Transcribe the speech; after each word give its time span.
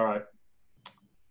All 0.00 0.06
right. 0.06 0.22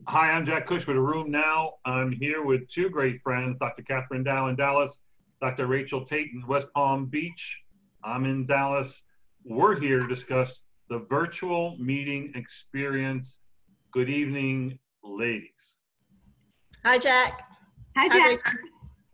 Hi, 0.09 0.30
I'm 0.30 0.46
Jack 0.46 0.68
Cush 0.68 0.85
with 0.85 0.96
A 0.96 1.00
RheumNow. 1.00 1.71
I'm 1.85 2.12
here 2.12 2.44
with 2.44 2.69
two 2.69 2.88
great 2.88 3.19
friends, 3.23 3.57
Dr. 3.60 3.81
Kathryn 3.81 4.23
Dao 4.23 4.47
in 4.47 4.55
Dallas, 4.55 4.99
Dr. 5.42 5.65
Rachel 5.65 6.05
Tate 6.05 6.29
in 6.31 6.46
West 6.46 6.68
Palm 6.76 7.08
Beach. 7.08 7.63
I'm 8.04 8.26
in 8.26 8.46
Dallas. 8.46 9.02
We're 9.44 9.79
here 9.79 10.00
to 10.00 10.08
discuss 10.08 10.62
the 10.88 11.00
virtual 11.10 11.78
meeting 11.79 12.32
experience. 12.36 13.40
Good 13.92 14.08
evening, 14.08 14.78
ladies. 15.04 15.74
Hi, 16.86 16.99
Jack. 16.99 17.41
Hi, 17.97 18.07
Jack. 18.07 18.39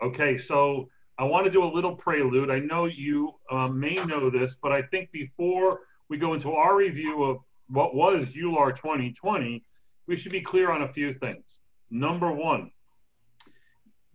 Okay, 0.01 0.37
so 0.37 0.89
I 1.17 1.23
want 1.23 1.45
to 1.45 1.49
do 1.49 1.63
a 1.63 1.71
little 1.71 1.95
prelude. 1.95 2.51
I 2.51 2.59
know 2.59 2.87
you 2.87 3.31
um, 3.49 3.79
may 3.79 4.03
know 4.03 4.29
this, 4.29 4.57
but 4.61 4.73
I 4.73 4.81
think 4.81 5.13
before 5.13 5.79
we 6.09 6.17
go 6.17 6.33
into 6.33 6.51
our 6.51 6.75
review 6.75 7.23
of 7.23 7.37
what 7.67 7.95
was 7.95 8.27
EULAR 8.27 8.75
2020, 8.75 9.63
we 10.07 10.15
should 10.15 10.31
be 10.31 10.41
clear 10.41 10.71
on 10.71 10.83
a 10.83 10.93
few 10.93 11.13
things. 11.13 11.59
Number 11.89 12.31
one, 12.31 12.71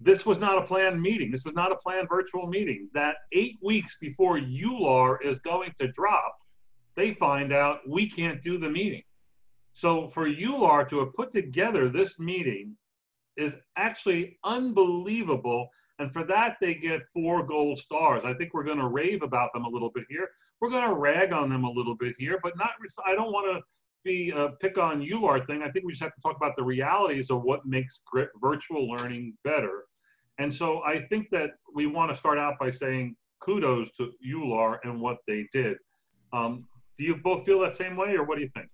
this 0.00 0.24
was 0.24 0.38
not 0.38 0.58
a 0.58 0.62
planned 0.62 1.00
meeting. 1.00 1.30
This 1.30 1.44
was 1.44 1.54
not 1.54 1.72
a 1.72 1.76
planned 1.76 2.08
virtual 2.08 2.46
meeting. 2.46 2.88
That 2.94 3.16
eight 3.32 3.58
weeks 3.62 3.96
before 4.00 4.38
EULAR 4.38 5.18
is 5.22 5.38
going 5.40 5.74
to 5.78 5.88
drop, 5.88 6.36
they 6.96 7.12
find 7.14 7.52
out 7.52 7.80
we 7.88 8.08
can't 8.08 8.42
do 8.42 8.56
the 8.58 8.70
meeting. 8.70 9.02
So 9.74 10.08
for 10.08 10.26
EULAR 10.26 10.88
to 10.88 11.00
have 11.00 11.14
put 11.14 11.32
together 11.32 11.88
this 11.88 12.18
meeting 12.18 12.76
is 13.36 13.52
actually 13.76 14.38
unbelievable. 14.44 15.68
And 15.98 16.12
for 16.12 16.24
that, 16.24 16.56
they 16.60 16.74
get 16.74 17.02
four 17.12 17.46
gold 17.46 17.78
stars. 17.78 18.24
I 18.24 18.34
think 18.34 18.54
we're 18.54 18.64
going 18.64 18.78
to 18.78 18.88
rave 18.88 19.22
about 19.22 19.52
them 19.52 19.64
a 19.64 19.68
little 19.68 19.90
bit 19.90 20.04
here. 20.08 20.30
We're 20.60 20.70
going 20.70 20.88
to 20.88 20.94
rag 20.94 21.32
on 21.32 21.48
them 21.48 21.64
a 21.64 21.70
little 21.70 21.96
bit 21.96 22.14
here, 22.18 22.38
but 22.42 22.56
not. 22.56 22.70
I 23.06 23.14
don't 23.14 23.32
want 23.32 23.56
to 23.56 23.62
be 24.04 24.30
a 24.30 24.50
pick 24.60 24.78
on 24.78 25.00
EULAR 25.00 25.46
thing. 25.46 25.62
I 25.62 25.70
think 25.70 25.84
we 25.84 25.92
just 25.92 26.02
have 26.02 26.14
to 26.14 26.20
talk 26.20 26.36
about 26.36 26.56
the 26.56 26.62
realities 26.62 27.30
of 27.30 27.42
what 27.42 27.64
makes 27.66 28.00
virtual 28.42 28.88
learning 28.88 29.36
better. 29.44 29.84
And 30.38 30.52
so 30.52 30.82
I 30.82 31.06
think 31.08 31.28
that 31.30 31.50
we 31.74 31.86
want 31.86 32.10
to 32.10 32.16
start 32.16 32.38
out 32.38 32.54
by 32.58 32.70
saying 32.70 33.16
kudos 33.40 33.90
to 33.98 34.12
EULAR 34.26 34.78
and 34.84 35.00
what 35.00 35.18
they 35.26 35.46
did. 35.52 35.76
Um, 36.32 36.66
do 36.98 37.04
you 37.04 37.16
both 37.16 37.44
feel 37.44 37.60
that 37.60 37.74
same 37.74 37.96
way, 37.96 38.14
or 38.14 38.24
what 38.24 38.36
do 38.36 38.42
you 38.42 38.50
think? 38.54 38.68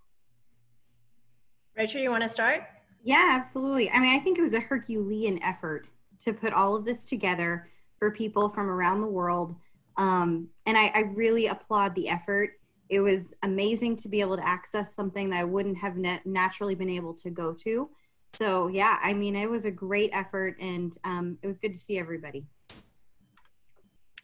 Rachel, 1.77 2.01
you 2.01 2.11
want 2.11 2.23
to 2.23 2.29
start? 2.29 2.63
Yeah, 3.03 3.31
absolutely. 3.31 3.91
I 3.91 4.01
mean, 4.01 4.19
I 4.19 4.19
think 4.19 4.39
it 4.39 4.43
was 4.43 4.55
a 4.55 4.61
Herculean 4.61 5.41
effort 5.43 5.87
to 6.21 6.33
put 6.33 6.53
all 6.53 6.75
of 6.75 6.85
this 6.85 7.05
together 7.05 7.69
for 7.99 8.11
people 8.11 8.49
from 8.49 8.69
around 8.69 9.01
the 9.01 9.07
world. 9.07 9.55
Um, 9.97 10.49
and 10.67 10.77
I, 10.77 10.93
I, 10.95 11.01
really 11.15 11.47
applaud 11.47 11.95
the 11.95 12.09
effort. 12.09 12.51
It 12.91 13.01
was 13.01 13.35
amazing 13.43 13.97
to 13.97 14.09
be 14.09 14.21
able 14.21 14.37
to 14.37 14.47
access 14.47 14.95
something 14.95 15.31
that 15.31 15.41
I 15.41 15.45
wouldn't 15.45 15.79
have 15.79 15.97
naturally 16.27 16.75
been 16.75 16.91
able 16.91 17.15
to 17.15 17.31
go 17.31 17.55
to. 17.65 17.89
So, 18.35 18.69
yeah, 18.69 18.99
I 19.03 19.15
mean, 19.15 19.35
it 19.35 19.49
was 19.49 19.65
a 19.65 19.71
great 19.71 20.11
effort 20.13 20.57
and 20.61 20.97
um, 21.05 21.39
it 21.43 21.47
was 21.47 21.59
good 21.59 21.73
to 21.73 21.81
see 21.81 21.99
everybody. 21.99 22.45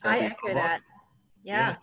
I 0.04 0.18
echo 0.18 0.52
that. 0.52 0.82
Yeah. 1.42 1.70
yeah. 1.70 1.76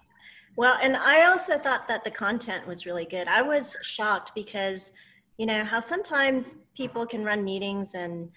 Well, 0.55 0.77
and 0.81 0.95
I 0.95 1.25
also 1.25 1.57
thought 1.57 1.87
that 1.87 2.03
the 2.03 2.11
content 2.11 2.67
was 2.67 2.85
really 2.85 3.05
good. 3.05 3.27
I 3.27 3.41
was 3.41 3.75
shocked 3.81 4.33
because, 4.35 4.91
you 5.37 5.45
know, 5.45 5.63
how 5.63 5.79
sometimes 5.79 6.55
people 6.75 7.05
can 7.05 7.23
run 7.23 7.43
meetings 7.43 7.95
and 7.95 8.29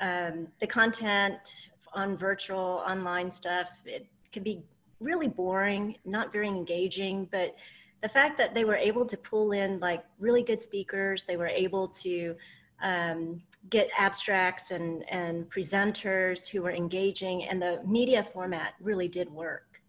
um, 0.00 0.48
the 0.60 0.66
content 0.66 1.54
on 1.94 2.16
virtual 2.16 2.82
online 2.86 3.30
stuff 3.30 3.70
it 3.84 4.06
can 4.32 4.42
be 4.42 4.62
really 5.00 5.28
boring 5.28 5.96
not 6.04 6.32
very 6.32 6.48
engaging 6.48 7.28
but 7.30 7.54
the 8.02 8.08
fact 8.08 8.38
that 8.38 8.54
they 8.54 8.64
were 8.64 8.76
able 8.76 9.04
to 9.04 9.16
pull 9.16 9.52
in 9.52 9.78
like 9.80 10.04
really 10.18 10.42
good 10.42 10.62
speakers 10.62 11.24
they 11.24 11.36
were 11.36 11.48
able 11.48 11.88
to 11.88 12.34
um, 12.82 13.42
get 13.70 13.88
abstracts 13.98 14.70
and, 14.70 15.08
and 15.10 15.50
presenters 15.50 16.48
who 16.48 16.62
were 16.62 16.70
engaging 16.70 17.44
and 17.44 17.60
the 17.60 17.80
media 17.86 18.26
format 18.32 18.74
really 18.80 19.08
did 19.08 19.30
work 19.30 19.80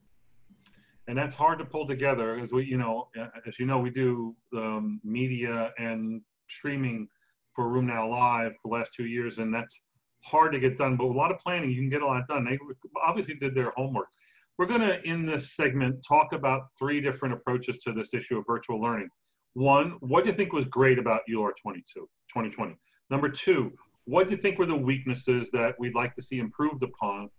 and 1.07 1.17
that's 1.17 1.35
hard 1.35 1.57
to 1.59 1.66
pull 1.66 1.88
together 1.88 2.39
as 2.39 2.51
we 2.51 2.66
you 2.66 2.78
know 2.78 3.07
as 3.47 3.59
you 3.59 3.66
know 3.66 3.79
we 3.79 3.89
do 3.89 4.35
um, 4.56 5.00
media 5.03 5.72
and 5.78 6.22
streaming 6.47 7.07
for 7.56 7.66
RheumNow 7.66 8.09
live 8.09 8.53
for 8.62 8.69
the 8.69 8.75
last 8.75 8.94
two 8.94 9.06
years 9.06 9.39
and 9.39 9.53
that's 9.53 9.81
hard 10.23 10.51
to 10.53 10.59
get 10.59 10.78
done, 10.78 10.95
but 10.95 11.07
with 11.07 11.16
a 11.16 11.19
lot 11.19 11.31
of 11.31 11.39
planning, 11.39 11.69
you 11.69 11.78
can 11.78 11.89
get 11.89 12.01
a 12.01 12.06
lot 12.06 12.28
done. 12.28 12.45
They 12.45 12.57
obviously 13.06 13.35
did 13.35 13.56
their 13.56 13.72
homework. 13.72 14.09
We're 14.59 14.65
going 14.65 14.81
to, 14.81 15.01
in 15.03 15.25
this 15.25 15.53
segment, 15.53 16.03
talk 16.05 16.33
about 16.33 16.63
three 16.77 16.99
different 16.99 17.33
approaches 17.33 17.77
to 17.77 17.93
this 17.93 18.13
issue 18.13 18.37
of 18.37 18.43
virtual 18.45 18.81
learning. 18.81 19.07
One, 19.53 19.91
what 20.01 20.25
do 20.25 20.31
you 20.31 20.35
think 20.35 20.51
was 20.51 20.65
great 20.65 20.99
about 20.99 21.21
EULAR 21.29 21.51
22, 21.61 21.83
2020? 21.95 22.77
Number 23.09 23.29
two, 23.29 23.71
what 24.03 24.27
do 24.27 24.35
you 24.35 24.41
think 24.41 24.59
were 24.59 24.65
the 24.65 24.75
weaknesses 24.75 25.49
that 25.51 25.75
we'd 25.79 25.95
like 25.95 26.13
to 26.15 26.21
see 26.21 26.39
improved 26.39 26.83
upon? 26.83 27.29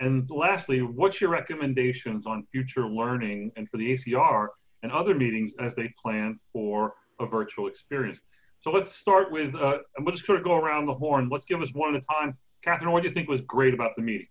And 0.00 0.26
lastly, 0.30 0.80
what's 0.80 1.20
your 1.20 1.28
recommendations 1.28 2.26
on 2.26 2.42
future 2.50 2.86
learning 2.86 3.52
and 3.56 3.68
for 3.68 3.76
the 3.76 3.92
ACR 3.92 4.48
and 4.82 4.90
other 4.90 5.14
meetings 5.14 5.52
as 5.60 5.74
they 5.74 5.92
plan 6.02 6.40
for 6.54 6.94
a 7.20 7.26
virtual 7.26 7.66
experience? 7.66 8.22
So 8.60 8.70
let's 8.70 8.96
start 8.96 9.30
with, 9.30 9.54
uh, 9.54 9.80
and 9.98 10.06
we'll 10.06 10.14
just 10.14 10.24
sort 10.24 10.38
of 10.38 10.44
go 10.44 10.56
around 10.56 10.86
the 10.86 10.94
horn. 10.94 11.28
Let's 11.30 11.44
give 11.44 11.60
us 11.60 11.68
one 11.74 11.94
at 11.94 12.02
a 12.02 12.06
time. 12.06 12.38
Kathryn, 12.66 12.90
what 12.92 13.02
do 13.02 13.10
you 13.10 13.14
think 13.14 13.28
was 13.28 13.42
great 13.42 13.74
about 13.74 13.90
the 13.94 14.02
meeting? 14.02 14.28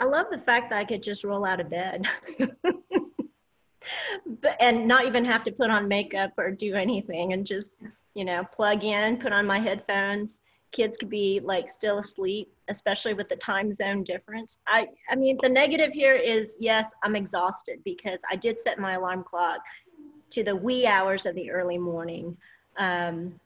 I 0.00 0.04
love 0.04 0.26
the 0.30 0.38
fact 0.38 0.70
that 0.70 0.78
I 0.78 0.84
could 0.84 1.02
just 1.02 1.24
roll 1.24 1.44
out 1.44 1.60
of 1.60 1.70
bed. 1.70 2.06
but, 4.40 4.56
and 4.60 4.86
not 4.88 5.04
even 5.06 5.24
have 5.24 5.44
to 5.44 5.52
put 5.52 5.70
on 5.70 5.88
makeup 5.88 6.32
or 6.36 6.50
do 6.50 6.74
anything 6.74 7.32
and 7.32 7.46
just, 7.46 7.72
you 8.14 8.24
know, 8.24 8.44
plug 8.52 8.84
in, 8.84 9.18
put 9.18 9.32
on 9.32 9.46
my 9.46 9.58
headphones. 9.58 10.40
Kids 10.72 10.96
could 10.96 11.10
be 11.10 11.40
like 11.44 11.68
still 11.68 12.00
asleep, 12.00 12.52
especially 12.68 13.14
with 13.14 13.28
the 13.28 13.36
time 13.36 13.72
zone 13.72 14.02
difference. 14.02 14.58
I, 14.66 14.88
I 15.08 15.14
mean, 15.14 15.38
the 15.42 15.48
negative 15.48 15.92
here 15.92 16.16
is 16.16 16.56
yes, 16.58 16.92
I'm 17.04 17.14
exhausted 17.14 17.78
because 17.84 18.20
I 18.30 18.36
did 18.36 18.58
set 18.58 18.78
my 18.78 18.94
alarm 18.94 19.22
clock 19.22 19.60
to 20.30 20.42
the 20.42 20.56
wee 20.56 20.86
hours 20.86 21.26
of 21.26 21.36
the 21.36 21.50
early 21.50 21.78
morning. 21.78 22.36
Um, 22.76 23.38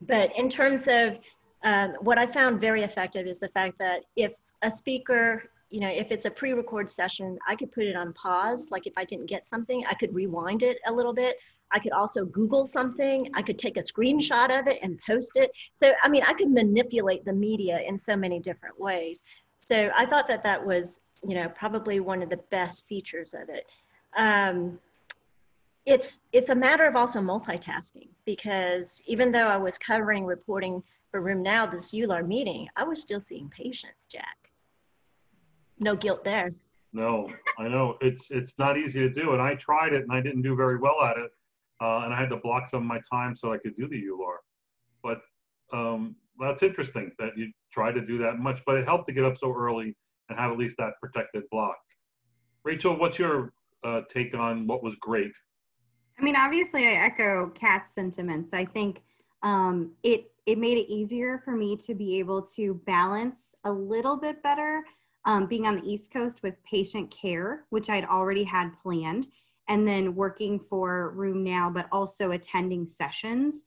but 0.00 0.30
in 0.36 0.48
terms 0.48 0.88
of 0.88 1.18
um, 1.62 1.92
what 2.00 2.18
I 2.18 2.26
found 2.26 2.60
very 2.60 2.82
effective 2.82 3.26
is 3.26 3.38
the 3.38 3.48
fact 3.48 3.78
that 3.78 4.04
if 4.16 4.34
a 4.62 4.70
speaker, 4.70 5.50
you 5.72 5.80
know, 5.80 5.88
if 5.88 6.12
it's 6.12 6.26
a 6.26 6.30
pre-record 6.30 6.90
session, 6.90 7.38
I 7.48 7.56
could 7.56 7.72
put 7.72 7.84
it 7.84 7.96
on 7.96 8.12
pause. 8.12 8.70
Like 8.70 8.86
if 8.86 8.92
I 8.96 9.04
didn't 9.04 9.26
get 9.26 9.48
something, 9.48 9.84
I 9.88 9.94
could 9.94 10.14
rewind 10.14 10.62
it 10.62 10.78
a 10.86 10.92
little 10.92 11.14
bit. 11.14 11.36
I 11.72 11.78
could 11.78 11.92
also 11.92 12.26
Google 12.26 12.66
something. 12.66 13.30
I 13.34 13.40
could 13.40 13.58
take 13.58 13.78
a 13.78 13.80
screenshot 13.80 14.56
of 14.56 14.66
it 14.66 14.78
and 14.82 15.00
post 15.06 15.32
it. 15.36 15.50
So, 15.74 15.92
I 16.02 16.08
mean, 16.08 16.22
I 16.26 16.34
could 16.34 16.50
manipulate 16.50 17.24
the 17.24 17.32
media 17.32 17.80
in 17.88 17.98
so 17.98 18.14
many 18.14 18.38
different 18.38 18.78
ways. 18.78 19.22
So 19.60 19.90
I 19.96 20.04
thought 20.04 20.28
that 20.28 20.42
that 20.42 20.64
was, 20.64 21.00
you 21.26 21.34
know, 21.34 21.48
probably 21.48 22.00
one 22.00 22.22
of 22.22 22.28
the 22.28 22.40
best 22.50 22.86
features 22.86 23.32
of 23.32 23.48
it. 23.48 23.66
Um, 24.16 24.78
it's 25.86 26.20
it's 26.32 26.50
a 26.50 26.54
matter 26.54 26.86
of 26.86 26.94
also 26.94 27.18
multitasking 27.20 28.08
because 28.24 29.02
even 29.06 29.32
though 29.32 29.48
I 29.48 29.56
was 29.56 29.78
covering 29.78 30.24
reporting 30.26 30.82
for 31.10 31.20
RheumNow 31.20 31.72
this 31.72 31.92
EULAR 31.92 32.26
meeting, 32.26 32.68
I 32.76 32.84
was 32.84 33.00
still 33.00 33.20
seeing 33.20 33.48
patients, 33.48 34.06
Jack. 34.06 34.41
No 35.82 35.96
guilt 35.96 36.24
there. 36.24 36.52
No, 36.92 37.28
I 37.58 37.68
know 37.68 37.96
it's 38.00 38.30
it's 38.30 38.58
not 38.58 38.78
easy 38.78 39.00
to 39.00 39.10
do, 39.10 39.32
and 39.32 39.42
I 39.42 39.54
tried 39.54 39.92
it 39.94 40.02
and 40.02 40.12
I 40.12 40.20
didn't 40.20 40.42
do 40.42 40.54
very 40.54 40.78
well 40.78 41.02
at 41.02 41.16
it, 41.16 41.30
uh, 41.80 42.02
and 42.04 42.14
I 42.14 42.18
had 42.18 42.30
to 42.30 42.36
block 42.36 42.68
some 42.68 42.82
of 42.82 42.86
my 42.86 43.00
time 43.10 43.34
so 43.34 43.52
I 43.52 43.58
could 43.58 43.76
do 43.76 43.88
the 43.88 44.00
EULAR. 44.00 44.36
But 45.02 45.20
um, 45.76 46.16
that's 46.38 46.62
interesting 46.62 47.10
that 47.18 47.36
you 47.36 47.50
try 47.72 47.92
to 47.92 48.00
do 48.00 48.18
that 48.18 48.38
much, 48.38 48.60
but 48.66 48.76
it 48.76 48.86
helped 48.86 49.06
to 49.06 49.12
get 49.12 49.24
up 49.24 49.36
so 49.38 49.52
early 49.52 49.96
and 50.28 50.38
have 50.38 50.52
at 50.52 50.58
least 50.58 50.76
that 50.78 50.92
protected 51.00 51.44
block. 51.50 51.78
Rachel, 52.62 52.96
what's 52.96 53.18
your 53.18 53.52
uh, 53.82 54.02
take 54.08 54.36
on 54.36 54.66
what 54.66 54.84
was 54.84 54.94
great 54.96 55.32
I 56.18 56.22
mean, 56.22 56.36
obviously, 56.36 56.86
I 56.86 56.92
echo 56.92 57.48
Kat's 57.50 57.94
sentiments. 57.94 58.52
I 58.52 58.64
think 58.64 59.02
um, 59.42 59.92
it 60.02 60.30
it 60.46 60.58
made 60.58 60.78
it 60.78 60.92
easier 60.92 61.40
for 61.44 61.52
me 61.52 61.76
to 61.76 61.94
be 61.94 62.18
able 62.18 62.42
to 62.42 62.74
balance 62.86 63.54
a 63.64 63.72
little 63.72 64.16
bit 64.16 64.42
better 64.42 64.84
um, 65.24 65.46
being 65.46 65.66
on 65.66 65.76
the 65.76 65.90
East 65.90 66.12
Coast 66.12 66.42
with 66.42 66.62
patient 66.64 67.10
care, 67.10 67.64
which 67.70 67.88
I'd 67.88 68.04
already 68.04 68.44
had 68.44 68.72
planned, 68.82 69.28
and 69.68 69.86
then 69.86 70.14
working 70.14 70.58
for 70.58 71.14
RheumNow, 71.16 71.72
but 71.72 71.88
also 71.92 72.32
attending 72.32 72.86
sessions. 72.86 73.64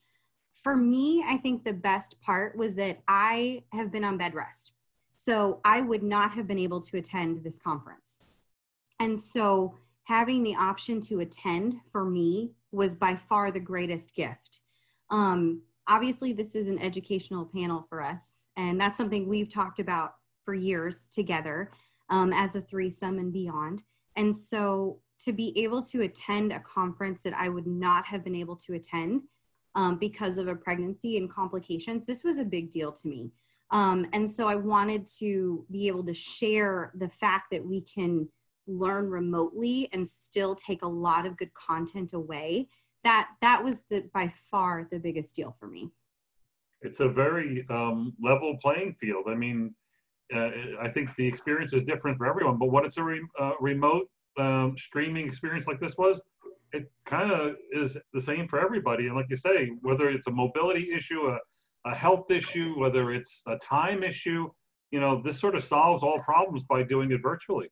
For 0.54 0.76
me, 0.76 1.24
I 1.26 1.38
think 1.38 1.64
the 1.64 1.74
best 1.74 2.20
part 2.22 2.58
was 2.58 2.76
that 2.76 3.00
I 3.08 3.64
have 3.72 3.92
been 3.92 4.04
on 4.04 4.18
bed 4.18 4.36
rest. 4.36 4.74
So 5.16 5.60
I 5.64 5.82
would 5.82 6.04
not 6.04 6.32
have 6.32 6.48
been 6.48 6.60
able 6.60 6.82
to 6.82 6.98
attend 6.98 7.44
this 7.44 7.60
conference. 7.60 8.36
And 9.00 9.20
so 9.20 9.76
having 10.04 10.44
the 10.44 10.56
option 10.56 11.02
to 11.02 11.22
attend 11.22 11.76
for 11.92 12.06
me 12.06 12.52
was 12.72 12.96
by 12.96 13.16
far 13.16 13.52
the 13.52 13.60
greatest 13.60 14.16
gift. 14.16 14.62
Um, 15.10 15.62
obviously, 15.88 16.34
this 16.34 16.56
is 16.56 16.68
an 16.68 16.80
educational 16.80 17.46
panel 17.46 17.86
for 17.90 18.02
us, 18.02 18.48
and 18.58 18.80
that's 18.80 18.98
something 18.98 19.28
we've 19.28 19.50
talked 19.50 19.80
about 19.80 20.16
for 20.46 20.54
years 20.54 21.08
together 21.08 21.72
um, 22.10 22.32
as 22.32 22.56
a 22.56 22.62
threesome 22.62 23.18
and 23.18 23.34
beyond. 23.34 23.84
And 24.16 24.36
so 24.36 25.00
to 25.20 25.34
be 25.34 25.58
able 25.62 25.82
to 25.82 26.04
attend 26.04 26.54
a 26.54 26.60
conference 26.60 27.24
that 27.24 27.34
I 27.34 27.50
would 27.50 27.68
not 27.68 28.06
have 28.06 28.24
been 28.24 28.36
able 28.36 28.56
to 28.58 28.74
attend 28.76 29.24
um, 29.74 29.98
because 29.98 30.38
of 30.38 30.48
a 30.48 30.56
pregnancy 30.56 31.18
and 31.18 31.30
complications, 31.30 32.06
this 32.06 32.24
was 32.24 32.38
a 32.38 32.46
big 32.46 32.72
deal 32.72 32.92
to 32.92 33.08
me. 33.08 33.32
Um, 33.72 34.06
and 34.14 34.30
so 34.30 34.48
I 34.48 34.56
wanted 34.56 35.08
to 35.20 35.66
be 35.72 35.88
able 35.88 36.06
to 36.06 36.14
share 36.14 36.92
the 36.96 37.10
fact 37.10 37.48
that 37.52 37.66
we 37.66 37.82
can 37.82 38.30
learn 38.68 39.10
remotely 39.10 39.90
and 39.94 40.08
still 40.08 40.56
take 40.56 40.84
a 40.84 40.88
lot 40.88 41.26
of 41.26 41.38
good 41.38 41.54
content 41.54 42.14
away. 42.14 42.68
That 43.04 43.30
that 43.42 43.64
was 43.64 43.86
the 43.90 44.10
by 44.14 44.30
far 44.30 44.88
the 44.92 45.00
biggest 45.00 45.36
deal 45.36 45.56
for 45.60 45.68
me. 45.68 45.92
It's 46.82 47.00
a 47.00 47.10
very 47.10 47.66
um, 47.70 48.14
level 48.22 48.58
playing 48.62 48.96
field. 49.00 49.26
I 49.28 49.36
mean, 49.36 49.74
uh, 50.34 50.50
I 50.82 50.90
think 50.90 51.10
the 51.18 51.28
experience 51.28 51.74
is 51.74 51.84
different 51.84 52.18
for 52.18 52.26
everyone. 52.26 52.58
But 52.58 52.72
what 52.72 52.86
it's 52.86 52.98
a 52.98 53.04
re- 53.04 53.28
uh, 53.40 53.54
remote 53.60 54.10
um, 54.38 54.76
streaming 54.78 55.28
experience 55.28 55.68
like 55.68 55.80
this 55.80 55.98
was, 55.98 56.20
it 56.74 56.92
kind 57.06 57.32
of 57.32 57.56
is 57.72 57.98
the 58.14 58.22
same 58.22 58.48
for 58.48 58.60
everybody. 58.60 59.08
And 59.08 59.16
like 59.16 59.28
you 59.30 59.38
say, 59.38 59.72
whether 59.82 60.10
it's 60.10 60.28
a 60.28 60.32
mobility 60.32 60.92
issue, 60.94 61.28
a, 61.28 61.38
a 61.86 61.96
health 61.96 62.32
issue, 62.32 62.78
whether 62.78 63.12
it's 63.12 63.44
a 63.48 63.58
time 63.58 64.04
issue, 64.04 64.50
you 64.92 65.00
know, 65.00 65.22
this 65.22 65.40
sort 65.40 65.56
of 65.56 65.64
solves 65.64 66.04
all 66.04 66.20
problems 66.22 66.64
by 66.68 66.84
doing 66.84 67.12
it 67.12 67.22
virtually. 67.22 67.70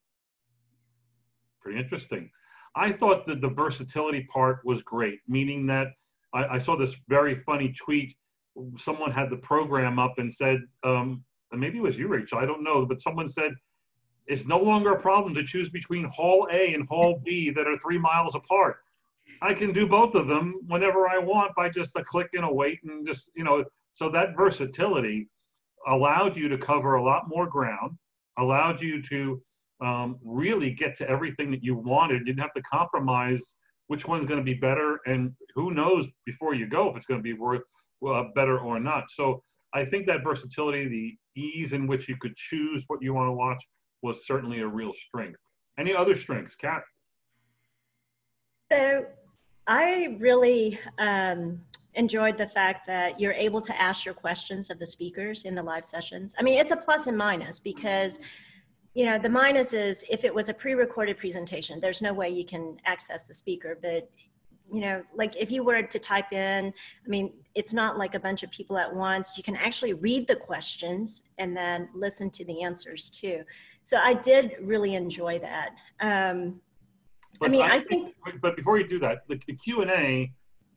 Pretty 1.60 1.78
interesting. 1.78 2.30
I 2.76 2.92
thought 2.92 3.26
that 3.26 3.40
the 3.40 3.48
versatility 3.48 4.26
part 4.32 4.60
was 4.64 4.82
great, 4.82 5.20
meaning 5.28 5.66
that 5.66 5.88
I, 6.32 6.44
I 6.46 6.58
saw 6.58 6.76
this 6.76 6.96
very 7.08 7.36
funny 7.36 7.72
tweet. 7.72 8.16
Someone 8.78 9.10
had 9.10 9.30
the 9.30 9.36
program 9.36 9.98
up 9.98 10.14
and 10.18 10.32
said, 10.32 10.60
um, 10.84 11.24
and 11.54 11.60
maybe 11.60 11.78
it 11.78 11.82
was 11.82 11.98
you, 11.98 12.08
Rachel, 12.08 12.38
I 12.38 12.46
don't 12.46 12.62
know, 12.62 12.84
but 12.84 13.00
someone 13.00 13.28
said, 13.28 13.54
it's 14.26 14.46
no 14.46 14.58
longer 14.58 14.92
a 14.92 15.00
problem 15.00 15.34
to 15.34 15.44
choose 15.44 15.68
between 15.68 16.04
Hall 16.04 16.48
A 16.50 16.74
and 16.74 16.86
Hall 16.88 17.20
B 17.24 17.50
that 17.50 17.66
are 17.66 17.78
three 17.78 17.98
miles 17.98 18.34
apart. 18.34 18.76
I 19.42 19.54
can 19.54 19.72
do 19.72 19.86
both 19.86 20.14
of 20.14 20.26
them 20.26 20.60
whenever 20.66 21.08
I 21.08 21.18
want 21.18 21.54
by 21.54 21.68
just 21.68 21.96
a 21.96 22.04
click 22.04 22.28
and 22.32 22.44
a 22.44 22.52
wait 22.52 22.80
and 22.84 23.06
just, 23.06 23.30
you 23.34 23.44
know, 23.44 23.64
so 23.92 24.08
that 24.10 24.36
versatility 24.36 25.28
allowed 25.86 26.36
you 26.36 26.48
to 26.48 26.58
cover 26.58 26.94
a 26.94 27.02
lot 27.02 27.28
more 27.28 27.46
ground, 27.46 27.98
allowed 28.38 28.80
you 28.80 29.02
to 29.02 29.42
um, 29.80 30.18
really 30.24 30.70
get 30.70 30.96
to 30.96 31.08
everything 31.08 31.50
that 31.50 31.62
you 31.62 31.74
wanted. 31.76 32.20
You 32.20 32.24
didn't 32.24 32.40
have 32.40 32.54
to 32.54 32.62
compromise 32.62 33.56
which 33.88 34.06
one's 34.06 34.26
going 34.26 34.40
to 34.40 34.44
be 34.44 34.54
better, 34.54 35.00
and 35.06 35.32
who 35.54 35.72
knows 35.72 36.06
before 36.24 36.54
you 36.54 36.66
go 36.66 36.88
if 36.90 36.96
it's 36.96 37.06
going 37.06 37.20
to 37.20 37.22
be 37.22 37.34
worth 37.34 37.62
uh, 38.06 38.24
better 38.34 38.58
or 38.58 38.80
not. 38.80 39.10
So 39.10 39.42
I 39.74 39.84
think 39.84 40.06
that 40.06 40.22
versatility, 40.22 41.18
the 41.34 41.40
ease 41.40 41.72
in 41.72 41.86
which 41.86 42.08
you 42.08 42.16
could 42.16 42.36
choose 42.36 42.84
what 42.86 43.02
you 43.02 43.12
want 43.12 43.28
to 43.28 43.32
watch, 43.32 43.62
was 44.02 44.24
certainly 44.26 44.60
a 44.60 44.66
real 44.66 44.92
strength. 44.92 45.40
Any 45.78 45.94
other 45.94 46.14
strengths, 46.14 46.54
Kat? 46.54 46.82
So 48.70 49.04
I 49.66 50.16
really 50.20 50.78
um, 50.98 51.60
enjoyed 51.94 52.38
the 52.38 52.46
fact 52.46 52.86
that 52.86 53.18
you're 53.18 53.32
able 53.32 53.60
to 53.62 53.80
ask 53.80 54.04
your 54.04 54.14
questions 54.14 54.70
of 54.70 54.78
the 54.78 54.86
speakers 54.86 55.44
in 55.44 55.54
the 55.54 55.62
live 55.62 55.84
sessions. 55.84 56.34
I 56.38 56.42
mean, 56.42 56.58
it's 56.60 56.72
a 56.72 56.76
plus 56.76 57.08
and 57.08 57.16
minus 57.16 57.58
because, 57.58 58.20
you 58.94 59.06
know, 59.06 59.18
the 59.18 59.28
minus 59.28 59.72
is 59.72 60.04
if 60.08 60.22
it 60.22 60.32
was 60.32 60.48
a 60.48 60.54
pre-recorded 60.54 61.18
presentation, 61.18 61.80
there's 61.80 62.00
no 62.00 62.12
way 62.12 62.28
you 62.28 62.44
can 62.44 62.76
access 62.84 63.24
the 63.24 63.34
speaker, 63.34 63.76
but 63.82 64.08
you 64.74 64.80
know, 64.80 65.02
like 65.14 65.36
if 65.36 65.52
you 65.52 65.62
were 65.62 65.82
to 65.82 65.98
type 66.00 66.32
in, 66.32 66.72
I 67.06 67.08
mean, 67.08 67.32
it's 67.54 67.72
not 67.72 67.96
like 67.96 68.16
a 68.16 68.18
bunch 68.18 68.42
of 68.42 68.50
people 68.50 68.76
at 68.76 68.92
once. 68.92 69.38
You 69.38 69.44
can 69.44 69.54
actually 69.54 69.92
read 69.92 70.26
the 70.26 70.34
questions 70.34 71.22
and 71.38 71.56
then 71.56 71.88
listen 71.94 72.28
to 72.30 72.44
the 72.44 72.64
answers 72.64 73.08
too. 73.08 73.44
So 73.84 73.98
I 73.98 74.14
did 74.14 74.56
really 74.60 74.96
enjoy 74.96 75.38
that. 75.38 75.70
Um, 76.00 76.60
I 77.40 77.48
mean, 77.48 77.62
I, 77.62 77.76
I 77.76 77.84
think, 77.84 78.14
think, 78.24 78.40
But 78.40 78.56
before 78.56 78.76
you 78.78 78.88
do 78.88 78.98
that, 78.98 79.18
the, 79.28 79.40
the 79.46 79.54
Q 79.54 79.82
and 79.82 79.92
A 79.92 80.32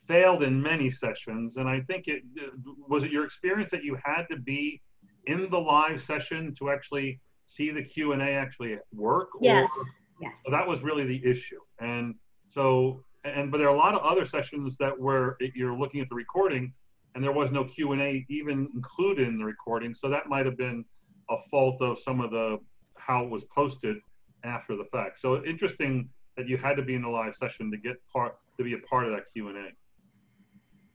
failed 0.07 0.43
in 0.43 0.61
many 0.61 0.91
sessions, 0.91 1.57
and 1.57 1.67
I 1.67 1.81
think 1.81 2.07
it 2.07 2.21
was 2.87 3.03
it 3.03 3.11
your 3.11 3.25
experience 3.25 3.71
that 3.71 3.83
you 3.83 3.97
had 4.03 4.25
to 4.29 4.37
be 4.37 4.81
in 5.25 5.49
the 5.49 5.59
live 5.59 6.03
session 6.03 6.53
to 6.59 6.69
actually 6.69 7.19
see 7.47 7.71
the 7.71 7.81
Q 7.81 8.11
and 8.13 8.21
A 8.21 8.29
actually 8.43 8.77
work. 8.93 9.29
Yes. 9.41 9.69
Or, 9.75 9.85
yes. 10.21 10.33
So 10.45 10.51
that 10.51 10.67
was 10.67 10.81
really 10.81 11.05
the 11.05 11.21
issue, 11.25 11.59
and 11.79 12.13
so 12.49 13.03
and 13.35 13.51
but 13.51 13.57
there 13.57 13.67
are 13.67 13.75
a 13.75 13.77
lot 13.77 13.93
of 13.95 14.01
other 14.01 14.25
sessions 14.25 14.77
that 14.77 14.97
where 14.99 15.37
you're 15.55 15.77
looking 15.77 16.01
at 16.01 16.09
the 16.09 16.15
recording, 16.15 16.73
and 17.15 17.23
there 17.23 17.31
was 17.31 17.51
no 17.51 17.63
Q 17.63 17.91
and 17.93 18.01
A 18.01 18.25
even 18.29 18.69
included 18.75 19.27
in 19.27 19.37
the 19.37 19.45
recording, 19.45 19.93
so 19.93 20.09
that 20.09 20.27
might 20.27 20.45
have 20.45 20.57
been 20.57 20.85
a 21.29 21.37
fault 21.49 21.81
of 21.81 21.99
some 21.99 22.21
of 22.21 22.31
the 22.31 22.57
how 22.95 23.23
it 23.23 23.29
was 23.29 23.43
posted 23.45 23.97
after 24.43 24.75
the 24.75 24.85
fact. 24.91 25.19
So 25.19 25.43
interesting 25.43 26.09
that 26.35 26.47
you 26.47 26.57
had 26.57 26.75
to 26.75 26.83
be 26.83 26.95
in 26.95 27.01
the 27.01 27.09
live 27.09 27.35
session 27.35 27.71
to 27.71 27.77
get 27.77 27.97
part 28.13 28.35
to 28.57 28.63
be 28.63 28.73
a 28.73 28.79
part 28.79 29.05
of 29.05 29.11
that 29.11 29.23
Q 29.33 29.49
and 29.49 29.57
A. 29.57 29.69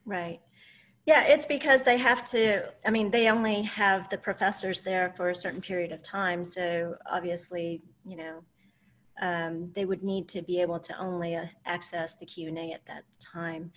Right. 0.04 0.40
Yeah, 1.04 1.22
it's 1.24 1.46
because 1.46 1.82
they 1.82 1.96
have 1.98 2.24
to, 2.30 2.62
I 2.86 2.90
mean, 2.90 3.10
they 3.10 3.28
only 3.28 3.62
have 3.62 4.08
the 4.08 4.18
professors 4.18 4.82
there 4.82 5.12
for 5.16 5.30
a 5.30 5.34
certain 5.34 5.60
period 5.60 5.90
of 5.90 6.00
time. 6.02 6.44
So 6.44 6.94
obviously, 7.10 7.82
you 8.04 8.16
know, 8.16 8.44
um, 9.20 9.70
they 9.74 9.84
would 9.84 10.02
need 10.02 10.28
to 10.28 10.42
be 10.42 10.60
able 10.60 10.80
to 10.80 10.98
only 10.98 11.36
uh, 11.36 11.46
access 11.66 12.14
the 12.14 12.26
Q&A 12.26 12.72
at 12.72 12.84
that 12.86 13.04
time. 13.20 13.70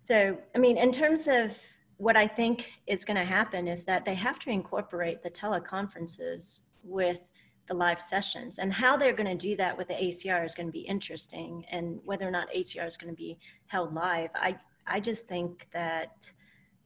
So, 0.00 0.36
I 0.54 0.58
mean, 0.58 0.76
in 0.76 0.92
terms 0.92 1.28
of 1.28 1.56
what 1.96 2.16
I 2.16 2.26
think 2.26 2.70
is 2.86 3.04
going 3.04 3.16
to 3.16 3.24
happen 3.24 3.66
is 3.66 3.84
that 3.84 4.04
they 4.04 4.14
have 4.14 4.38
to 4.40 4.50
incorporate 4.50 5.22
the 5.22 5.30
teleconferences 5.30 6.60
with 6.82 7.20
the 7.68 7.74
live 7.74 8.00
sessions 8.00 8.58
and 8.58 8.72
how 8.72 8.96
they're 8.96 9.14
going 9.14 9.38
to 9.38 9.48
do 9.48 9.56
that 9.56 9.76
with 9.76 9.88
the 9.88 9.94
ACR 9.94 10.44
is 10.44 10.54
going 10.54 10.66
to 10.66 10.72
be 10.72 10.80
interesting 10.80 11.64
and 11.70 11.98
whether 12.04 12.28
or 12.28 12.30
not 12.30 12.48
ACR 12.54 12.86
is 12.86 12.96
going 12.96 13.12
to 13.12 13.16
be 13.16 13.38
held 13.68 13.94
live. 13.94 14.28
I, 14.34 14.58
I 14.86 15.00
just 15.00 15.26
think 15.26 15.66
that, 15.72 16.30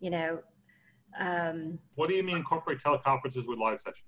you 0.01 0.11
know. 0.11 0.39
Um, 1.19 1.81
what 1.97 2.09
do 2.09 2.15
you 2.15 2.23
mean 2.23 2.37
incorporate 2.37 2.79
teleconferences 2.79 3.47
with 3.47 3.59
live 3.59 3.81
sessions? 3.81 4.05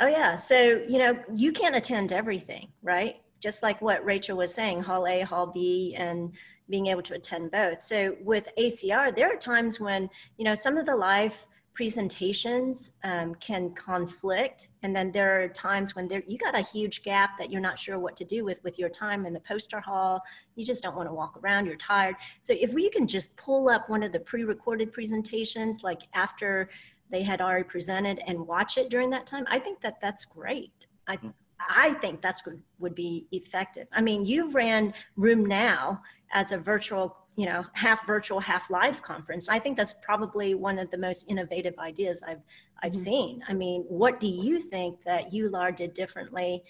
Oh, 0.00 0.06
yeah. 0.06 0.36
So, 0.36 0.82
you 0.86 0.98
know, 0.98 1.18
you 1.32 1.52
can't 1.52 1.74
attend 1.74 2.12
everything, 2.12 2.68
right? 2.82 3.16
Just 3.42 3.62
like 3.62 3.82
what 3.82 4.04
Rachel 4.04 4.36
was 4.36 4.54
saying, 4.54 4.82
Hall 4.82 5.06
A, 5.06 5.22
Hall 5.22 5.46
B, 5.46 5.96
and 5.98 6.32
being 6.70 6.86
able 6.86 7.02
to 7.02 7.14
attend 7.14 7.50
both. 7.50 7.82
So 7.82 8.16
with 8.22 8.48
ACR, 8.56 9.14
there 9.14 9.34
are 9.34 9.36
times 9.36 9.80
when, 9.80 10.08
you 10.38 10.44
know, 10.44 10.54
some 10.54 10.78
of 10.78 10.86
the 10.86 10.94
live 10.94 11.34
presentations 11.74 12.90
um, 13.02 13.34
can 13.36 13.74
conflict. 13.74 14.68
And 14.82 14.94
then 14.94 15.10
there 15.10 15.42
are 15.42 15.48
times 15.48 15.96
when 15.96 16.06
there 16.06 16.22
you 16.26 16.38
got 16.38 16.56
a 16.56 16.62
huge 16.62 17.02
gap 17.02 17.30
that 17.38 17.50
you're 17.50 17.62
not 17.62 17.78
sure 17.78 17.98
what 17.98 18.14
to 18.16 18.24
do 18.24 18.44
with 18.44 18.58
with 18.62 18.78
your 18.78 18.90
time 18.90 19.24
in 19.26 19.32
the 19.32 19.40
poster 19.40 19.80
hall. 19.80 20.20
You 20.54 20.64
just 20.64 20.82
don't 20.82 20.96
want 20.96 21.08
to 21.08 21.14
walk 21.14 21.38
around. 21.42 21.66
You're 21.66 21.76
tired. 21.76 22.16
So 22.40 22.54
if 22.58 22.72
we 22.74 22.90
can 22.90 23.06
just 23.06 23.34
pull 23.36 23.68
up 23.68 23.88
one 23.88 24.02
of 24.02 24.12
the 24.12 24.20
pre-recorded 24.20 24.92
presentations 24.92 25.82
like 25.82 26.02
after 26.14 26.68
they 27.10 27.22
had 27.22 27.40
already 27.40 27.64
presented 27.64 28.22
and 28.26 28.46
watch 28.46 28.78
it 28.78 28.88
during 28.88 29.10
that 29.10 29.26
time 29.26 29.44
i 29.50 29.58
think 29.58 29.80
that 29.82 30.00
that's 30.00 30.24
great. 30.24 30.72
I 31.06 31.16
mm. 31.16 31.32
I 31.68 31.94
think 31.94 32.22
that's 32.22 32.42
good, 32.42 32.60
would 32.78 32.94
be 32.94 33.26
effective. 33.32 33.86
I 33.92 34.00
mean, 34.00 34.24
you've 34.24 34.54
ran 34.54 34.94
Now 35.16 36.02
as 36.32 36.52
a 36.52 36.58
virtual 36.58 37.16
you 37.36 37.46
know 37.46 37.64
half 37.72 38.06
virtual 38.06 38.40
half 38.40 38.68
live 38.70 39.02
conference 39.02 39.48
i 39.48 39.58
think 39.58 39.76
that's 39.76 39.94
probably 40.02 40.54
one 40.54 40.78
of 40.78 40.90
the 40.90 40.98
most 40.98 41.24
innovative 41.28 41.74
ideas 41.78 42.22
i've 42.26 42.42
i've 42.82 42.92
mm-hmm. 42.92 43.02
seen 43.02 43.44
i 43.48 43.54
mean 43.54 43.84
what 43.88 44.20
do 44.20 44.26
you 44.26 44.60
think 44.60 45.02
that 45.04 45.32
EULAR 45.32 45.74
did 45.74 45.94
differently 45.94 46.62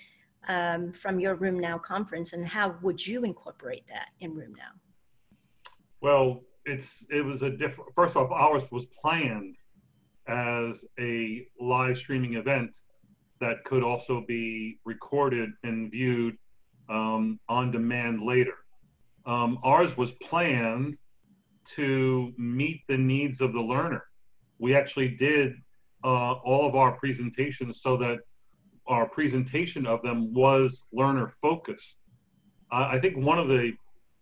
um, 0.48 0.92
from 0.92 1.20
your 1.20 1.36
RheumNow 1.36 1.80
conference 1.82 2.32
and 2.32 2.44
how 2.44 2.74
would 2.82 3.04
you 3.04 3.22
incorporate 3.22 3.84
that 3.88 4.08
in 4.20 4.32
RheumNow? 4.34 4.72
well 6.00 6.42
it's 6.64 7.04
it 7.10 7.24
was 7.24 7.42
a 7.42 7.50
different 7.50 7.90
first 7.94 8.14
off 8.16 8.30
ours 8.30 8.62
was 8.70 8.86
planned 8.86 9.56
as 10.28 10.84
a 11.00 11.46
live 11.60 11.98
streaming 11.98 12.34
event 12.34 12.76
that 13.42 13.62
could 13.64 13.82
also 13.82 14.24
be 14.26 14.78
recorded 14.86 15.50
and 15.62 15.90
viewed 15.90 16.34
um, 16.88 17.38
on 17.48 17.70
demand 17.70 18.22
later 18.22 18.54
um, 19.26 19.58
ours 19.62 19.96
was 19.96 20.12
planned 20.12 20.96
to 21.76 22.32
meet 22.36 22.82
the 22.88 22.96
needs 22.96 23.40
of 23.40 23.52
the 23.52 23.60
learner. 23.60 24.04
We 24.58 24.74
actually 24.74 25.08
did 25.08 25.54
uh, 26.04 26.32
all 26.32 26.66
of 26.66 26.74
our 26.74 26.92
presentations 26.92 27.80
so 27.80 27.96
that 27.98 28.18
our 28.86 29.08
presentation 29.08 29.86
of 29.86 30.02
them 30.02 30.34
was 30.34 30.82
learner 30.92 31.28
focused. 31.40 31.96
Uh, 32.72 32.88
I 32.90 32.98
think 32.98 33.16
one 33.16 33.38
of 33.38 33.48
the 33.48 33.72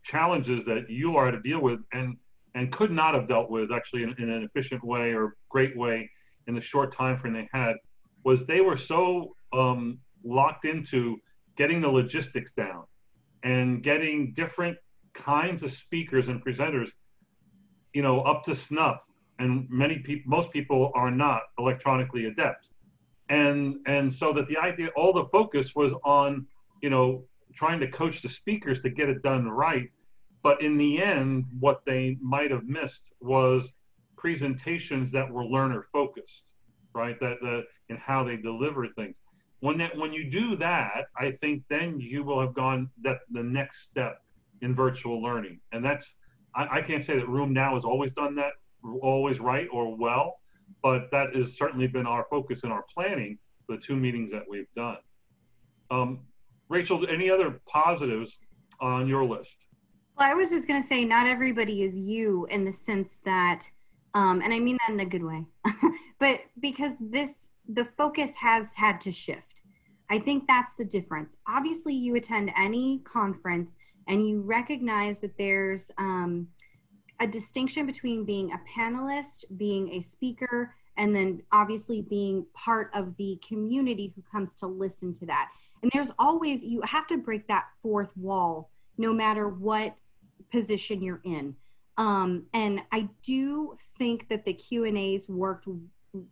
challenges 0.03 0.65
that 0.67 0.91
you 0.91 1.17
are 1.17 1.31
to 1.31 1.41
deal 1.41 1.61
with 1.61 1.81
and 1.93 2.17
and 2.57 2.73
could 2.73 2.91
not 2.91 3.15
have 3.15 3.29
dealt 3.29 3.49
with 3.49 3.71
actually 3.71 4.03
in, 4.03 4.15
in 4.19 4.29
an 4.29 4.43
efficient 4.43 4.83
way 4.83 5.13
or 5.13 5.37
great 5.51 5.77
way 5.77 6.11
in 6.49 6.55
the 6.55 6.61
short 6.61 6.91
time 6.91 7.17
frame 7.17 7.33
they 7.33 7.49
had 7.53 7.77
was 8.25 8.47
they 8.47 8.61
were 8.61 8.77
so 8.77 9.35
um, 9.53 9.99
locked 10.25 10.65
into 10.65 11.19
getting 11.57 11.81
the 11.81 11.89
logistics 11.89 12.53
down 12.53 12.85
and 13.43 13.83
getting 13.83 14.33
different 14.35 14.77
kinds 15.15 15.63
of 15.63 15.73
speakers 15.73 16.29
and 16.29 16.45
presenters, 16.45 16.91
you 17.93 18.03
know, 18.03 18.21
up 18.21 18.45
to 18.45 18.55
snuff. 18.55 19.01
And 19.39 19.67
many 19.71 19.99
people, 19.99 20.31
most 20.31 20.51
people 20.51 20.93
are 20.95 21.11
not 21.11 21.43
electronically 21.59 22.27
adept. 22.27 22.69
And, 23.29 23.77
and 23.87 24.13
so 24.13 24.33
that 24.35 24.49
the 24.49 24.59
idea, 24.59 24.89
all 24.97 25.13
the 25.13 25.27
focus 25.27 25.75
was 25.75 25.93
on, 26.05 26.47
you 26.83 26.91
know, 26.91 27.25
trying 27.55 27.81
to 27.81 27.89
coach 27.89 28.23
the 28.23 28.29
speakers 28.29 28.81
to 28.81 28.91
get 28.91 29.09
it 29.09 29.23
done 29.23 29.49
right. 29.49 29.91
but 30.43 30.63
in 30.63 30.79
the 30.79 31.03
end, 31.03 31.45
what 31.59 31.85
they 31.85 32.17
might 32.23 32.51
have 32.51 32.65
missed 32.65 33.13
was 33.21 33.73
presentations 34.17 35.11
that 35.13 35.31
were 35.31 35.45
learner 35.45 35.85
focused, 35.93 36.45
right? 36.95 37.19
That 37.21 37.41
the 37.41 37.65
in 37.91 37.97
how 37.99 38.25
they 38.25 38.37
deliver 38.37 38.87
things. 38.89 39.17
When 39.61 39.77
that 39.79 39.95
when 39.97 40.13
you 40.15 40.31
do 40.31 40.57
that, 40.57 41.09
I 41.17 41.33
think 41.33 41.65
then 41.69 42.01
you 42.01 42.23
will 42.23 42.41
have 42.41 42.55
gone 42.55 42.89
that 43.03 43.19
the 43.31 43.43
next 43.43 43.83
step 43.83 44.23
in 44.63 44.75
virtual 44.75 45.23
learning, 45.23 45.61
and 45.73 45.85
that's 45.85 46.15
I, 46.55 46.79
I 46.79 46.83
can't 46.83 47.05
say 47.05 47.17
that 47.17 47.27
RheumNow 47.27 47.75
has 47.75 47.85
always 47.85 48.13
done 48.13 48.35
that 48.37 48.53
always 49.03 49.39
right 49.41 49.69
or 49.71 49.95
well, 49.95 50.41
but 50.83 51.11
that 51.11 51.35
has 51.35 51.57
certainly 51.57 51.87
been 51.87 52.07
our 52.07 52.27
focus 52.31 52.63
in 52.65 52.73
our 52.73 52.85
planning. 52.95 53.39
The 53.69 53.77
two 53.77 53.95
meetings 53.95 54.33
that 54.33 54.43
we've 54.49 54.73
done. 54.75 54.97
Um, 55.93 56.21
Rachel, 56.69 57.07
any 57.09 57.31
other 57.31 57.61
positives 57.69 58.39
on 58.81 59.07
your 59.07 59.25
list? 59.25 59.67
Well, 60.19 60.29
I 60.29 60.35
was 60.35 60.51
just 60.51 60.67
going 60.67 60.83
to 60.83 60.87
say, 60.87 61.05
not 61.05 61.29
everybody 61.29 61.83
is 61.83 61.97
you 61.97 62.47
in 62.51 62.65
the 62.65 62.73
sense 62.73 63.21
that, 63.25 63.71
um, 64.15 64.41
and 64.43 64.53
I 64.53 64.59
mean 64.59 64.79
that 64.81 64.93
in 64.93 65.01
a 65.01 65.05
good 65.05 65.23
way, 65.23 65.45
but 66.19 66.41
because 66.61 66.95
this, 67.01 67.51
the 67.69 67.85
focus 67.85 68.37
has 68.37 68.75
had 68.75 69.01
to 69.03 69.13
shift. 69.13 69.63
I 70.11 70.19
think 70.19 70.49
that's 70.49 70.75
the 70.75 70.85
difference. 70.85 71.37
Obviously, 71.47 71.95
you 71.95 72.17
attend 72.17 72.51
any 72.57 72.99
conference 73.05 73.77
and 74.09 74.27
you 74.27 74.41
recognize 74.41 75.21
that 75.21 75.39
there's 75.39 75.93
um, 75.99 76.49
a 77.21 77.27
distinction 77.27 77.87
between 77.87 78.25
being 78.25 78.53
a 78.53 78.61
panelist, 78.77 79.45
being 79.57 79.93
a 79.93 80.01
speaker, 80.01 80.75
and 80.97 81.15
then 81.15 81.41
obviously 81.53 82.03
being 82.03 82.45
part 82.55 82.91
of 82.93 83.17
the 83.19 83.41
community 83.47 84.13
who 84.17 84.23
comes 84.23 84.57
to 84.57 84.67
listen 84.67 85.13
to 85.15 85.27
that. 85.27 85.51
And 85.83 85.91
there's 85.95 86.11
always, 86.19 86.65
you 86.65 86.83
have 86.83 87.07
to 87.07 87.17
break 87.17 87.47
that 87.49 87.67
fourth 87.81 88.15
wall 88.17 88.71
no 88.99 89.15
matter 89.15 89.49
what 89.49 89.95
position 90.51 91.03
you're 91.03 91.23
in. 91.25 91.55
Um, 92.01 92.47
and 92.55 92.81
I 92.93 93.11
do 93.23 93.75
think 93.99 94.31
that 94.31 94.47
the 94.47 94.55
Q 94.55 94.87
and 94.87 94.97
A's 94.97 95.29
worked 95.29 95.69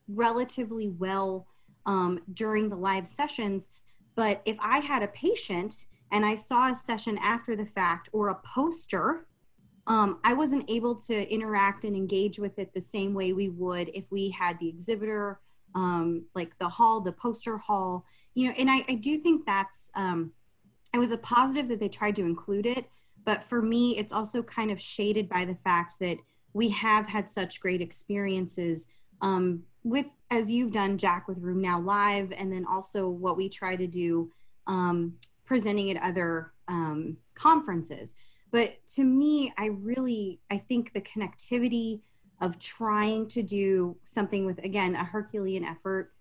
relatively 0.09 0.89
well 0.89 1.47
um, 1.85 2.21
during 2.33 2.71
the 2.71 2.77
live 2.77 3.07
sessions. 3.07 3.69
But 4.17 4.41
if 4.47 4.57
I 4.61 4.79
had 4.79 5.03
a 5.03 5.09
patient 5.09 5.85
and 6.11 6.25
I 6.25 6.37
saw 6.37 6.71
a 6.71 6.75
session 6.75 7.19
after 7.19 7.55
the 7.55 7.67
fact 7.67 8.09
or 8.15 8.31
a 8.31 8.35
poster, 8.37 9.27
um, 9.87 10.21
I 10.25 10.33
wasn't 10.33 10.71
able 10.71 10.95
to 11.01 11.31
interact 11.31 11.85
and 11.85 11.95
engage 11.95 12.39
with 12.39 12.59
it 12.59 12.73
the 12.73 12.81
same 12.81 13.13
way 13.13 13.35
we 13.35 13.51
would 13.51 13.91
if 13.93 14.11
we 14.11 14.31
had 14.31 14.59
the 14.59 14.71
exhibitor, 14.71 15.39
um, 15.75 16.25
like 16.35 16.59
the 16.59 16.69
hall, 16.71 17.03
the 17.03 17.13
poster 17.13 17.59
hall, 17.59 18.07
you 18.33 18.49
know. 18.49 18.55
And 18.59 18.71
I, 18.71 18.87
I 18.89 18.95
do 18.95 19.19
think 19.19 19.45
that's 19.45 19.91
um, 19.95 20.33
it 20.95 20.99
was 20.99 21.13
a 21.13 21.19
positive 21.19 21.69
that 21.69 21.79
they 21.79 21.91
tried 21.91 22.17
to 22.17 22.25
include 22.25 22.65
it 22.65 22.87
but 23.29 23.45
for 23.45 23.61
me, 23.61 23.95
it's 23.99 24.11
also 24.11 24.43
kind 24.43 24.71
of 24.71 24.81
shaded 24.81 25.29
by 25.29 25.45
the 25.45 25.55
fact 25.57 25.99
that 26.01 26.17
we 26.55 26.71
have 26.71 27.07
had 27.07 27.29
such 27.29 27.61
great 27.61 27.83
experiences 27.83 28.89
um, 29.21 29.63
with, 29.85 30.07
as 30.31 30.51
you've 30.51 30.73
done, 30.73 30.97
Jack, 30.97 31.29
with 31.29 31.43
RheumNow 31.43 31.85
Live, 31.85 32.33
and 32.33 32.51
then 32.51 32.65
also 32.65 33.07
what 33.07 33.37
we 33.37 33.51
try 33.51 33.77
to 33.77 33.87
do 33.87 34.33
um, 34.67 35.13
presenting 35.45 35.91
at 35.91 36.03
other 36.03 36.53
um, 36.69 37.19
conferences. 37.35 38.15
But 38.51 38.79
to 38.95 39.05
me, 39.05 39.53
I 39.59 39.67
really, 39.67 40.41
I 40.51 40.57
think 40.57 40.95
the 40.95 41.03
connectivity 41.03 42.01
of 42.41 42.59
trying 42.59 43.29
to 43.29 43.43
do 43.43 43.95
something 44.05 44.47
with, 44.47 44.57
again, 44.65 44.95
a 44.95 45.05
Herculean 45.05 45.67
effort, 45.67 46.15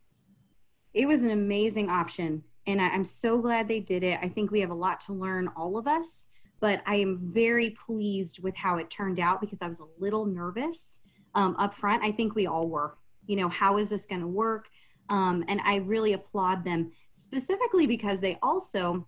it 0.94 1.08
was 1.08 1.24
an 1.24 1.32
amazing 1.32 1.90
option. 1.90 2.44
And 2.66 2.82
I, 2.82 2.90
I'm 2.90 3.06
so 3.06 3.40
glad 3.40 3.70
they 3.70 3.80
did 3.80 4.04
it. 4.04 4.20
I 4.22 4.28
think 4.28 4.52
we 4.52 4.60
have 4.60 4.72
a 4.72 4.74
lot 4.76 5.00
to 5.06 5.14
learn, 5.14 5.48
all 5.56 5.78
of 5.78 5.88
us 5.88 6.28
but 6.60 6.82
I 6.86 6.96
am 6.96 7.32
very 7.34 7.72
pleased 7.72 8.42
with 8.44 8.56
how 8.56 8.78
it 8.78 8.90
turned 8.90 9.20
out 9.20 9.42
because 9.42 9.62
I 9.62 9.68
was 9.68 9.80
a 9.80 9.88
little 10.00 10.26
nervous 10.26 11.00
um, 11.36 11.56
up 11.58 11.76
front. 11.76 12.04
I 12.04 12.12
think 12.12 12.36
we 12.36 12.48
all 12.48 12.68
were. 12.68 12.98
You 13.28 13.36
know, 13.36 13.50
how 13.50 13.78
is 13.78 13.90
this 13.90 14.06
going 14.06 14.22
to 14.22 14.28
work? 14.28 14.68
Um, 15.10 15.44
and 15.48 15.62
I 15.64 15.78
really 15.78 16.14
applaud 16.14 16.64
them 16.64 16.92
specifically 17.12 17.88
because 17.88 18.22
they 18.22 18.38
also, 18.42 19.08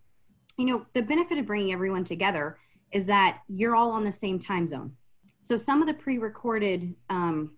you 0.58 0.66
know, 0.66 0.86
the 0.94 1.02
benefit 1.02 1.38
of 1.38 1.46
bringing 1.46 1.74
everyone 1.74 2.04
together 2.04 2.58
is 2.92 3.06
that 3.08 3.42
you're 3.48 3.76
all 3.76 3.92
on 3.92 4.04
the 4.04 4.12
same 4.12 4.40
time 4.40 4.68
zone. 4.68 4.94
So 5.42 5.58
some 5.58 5.82
of 5.82 5.88
the 5.88 5.94
pre-recorded, 5.94 6.96
um, 7.10 7.56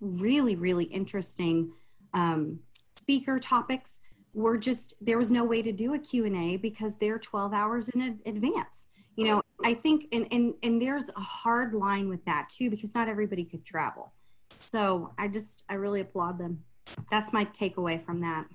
really, 0.00 0.56
really 0.56 0.84
interesting 0.84 1.72
um, 2.14 2.60
speaker 2.92 3.38
topics 3.38 4.00
were 4.34 4.58
just 4.58 4.94
there 5.00 5.16
was 5.16 5.30
no 5.30 5.44
way 5.44 5.62
to 5.62 5.72
do 5.72 5.94
a 5.94 5.98
q&a 5.98 6.58
because 6.58 6.96
they're 6.96 7.18
12 7.18 7.54
hours 7.54 7.88
in 7.88 8.20
advance 8.26 8.88
you 9.16 9.26
know 9.26 9.42
i 9.64 9.74
think 9.74 10.06
and 10.12 10.26
and 10.30 10.54
and 10.62 10.80
there's 10.80 11.08
a 11.16 11.20
hard 11.20 11.74
line 11.74 12.08
with 12.08 12.24
that 12.24 12.48
too 12.48 12.70
because 12.70 12.94
not 12.94 13.08
everybody 13.08 13.44
could 13.44 13.64
travel. 13.64 14.12
So 14.60 15.12
i 15.18 15.26
just 15.28 15.64
i 15.68 15.74
really 15.74 16.00
applaud 16.00 16.38
them. 16.38 16.62
That's 17.10 17.32
my 17.32 17.44
takeaway 17.46 18.02
from 18.02 18.20
that. 18.20 18.46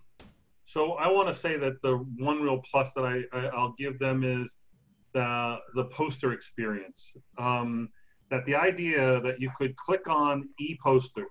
So 0.65 0.93
i 0.93 1.07
want 1.07 1.27
to 1.27 1.33
say 1.33 1.57
that 1.57 1.81
the 1.81 1.97
one 2.17 2.41
real 2.41 2.61
plus 2.69 2.91
that 2.95 3.05
i, 3.05 3.23
I 3.37 3.61
will 3.61 3.75
give 3.77 3.99
them 3.99 4.23
is 4.23 4.55
the 5.13 5.57
the 5.75 5.85
poster 5.85 6.31
experience. 6.33 7.11
Um, 7.37 7.89
that 8.29 8.45
the 8.45 8.55
idea 8.55 9.19
that 9.21 9.41
you 9.41 9.51
could 9.57 9.75
click 9.75 10.07
on 10.07 10.47
e-posters 10.57 11.27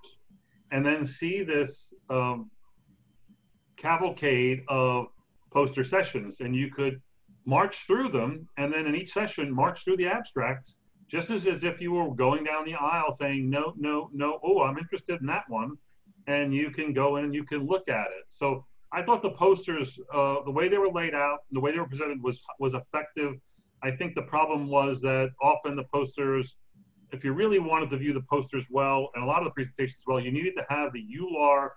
and 0.71 0.85
then 0.85 1.05
see 1.05 1.43
this 1.43 1.93
um, 2.11 2.51
cavalcade 3.77 4.63
of 4.69 5.07
poster 5.51 5.83
sessions 5.83 6.37
and 6.41 6.55
you 6.55 6.71
could 6.71 7.01
march 7.45 7.87
through 7.87 8.09
them, 8.11 8.47
and 8.57 8.73
then 8.73 8.87
in 8.87 8.95
each 8.95 9.13
session, 9.13 9.53
march 9.53 9.85
through 9.85 9.97
the 9.97 10.07
abstracts, 10.07 10.77
just 11.09 11.31
as, 11.31 11.47
as 11.47 11.65
if 11.65 11.81
you 11.81 11.93
were 11.93 12.15
going 12.15 12.45
down 12.45 12.65
the 12.65 12.75
aisle 12.75 13.13
saying, 13.13 13.51
no, 13.51 13.75
no, 13.77 14.11
no, 14.13 14.39
oh, 14.45 14.63
I'm 14.63 14.79
interested 14.79 15.21
in 15.21 15.27
that 15.27 15.45
one. 15.49 15.77
And 16.27 16.55
you 16.55 16.71
can 16.71 16.93
go 16.93 17.17
in 17.17 17.25
and 17.25 17.35
you 17.35 17.45
can 17.45 17.67
look 17.67 17.89
at 17.89 18.07
it. 18.07 18.25
So 18.29 18.65
I 18.93 19.03
thought 19.03 19.23
the 19.23 19.33
posters, 19.33 19.99
uh, 20.13 20.43
the 20.45 20.51
way 20.51 20.69
they 20.69 20.79
were 20.79 20.91
laid 20.91 21.15
out, 21.15 21.41
the 21.51 21.61
way 21.61 21.73
they 21.73 21.79
were 21.79 21.89
presented 21.89 22.23
was, 22.23 22.41
was 22.61 22.75
effective. 22.75 23.35
I 23.83 23.91
think 23.91 24.15
the 24.15 24.23
problem 24.23 24.69
was 24.69 25.01
that 25.01 25.31
often 25.43 25.75
the 25.75 25.85
posters, 25.93 26.57
if 27.13 27.25
you 27.25 27.33
really 27.33 27.59
wanted 27.59 27.91
to 27.91 27.97
view 27.97 28.13
the 28.13 28.23
posters 28.31 28.65
well, 28.71 29.11
and 29.15 29.25
a 29.25 29.27
lot 29.27 29.39
of 29.39 29.45
the 29.45 29.51
presentations 29.51 30.03
well, 30.07 30.21
you 30.21 30.31
needed 30.31 30.55
to 30.57 30.67
have 30.69 30.93
the 30.93 31.05
EULAR 31.05 31.71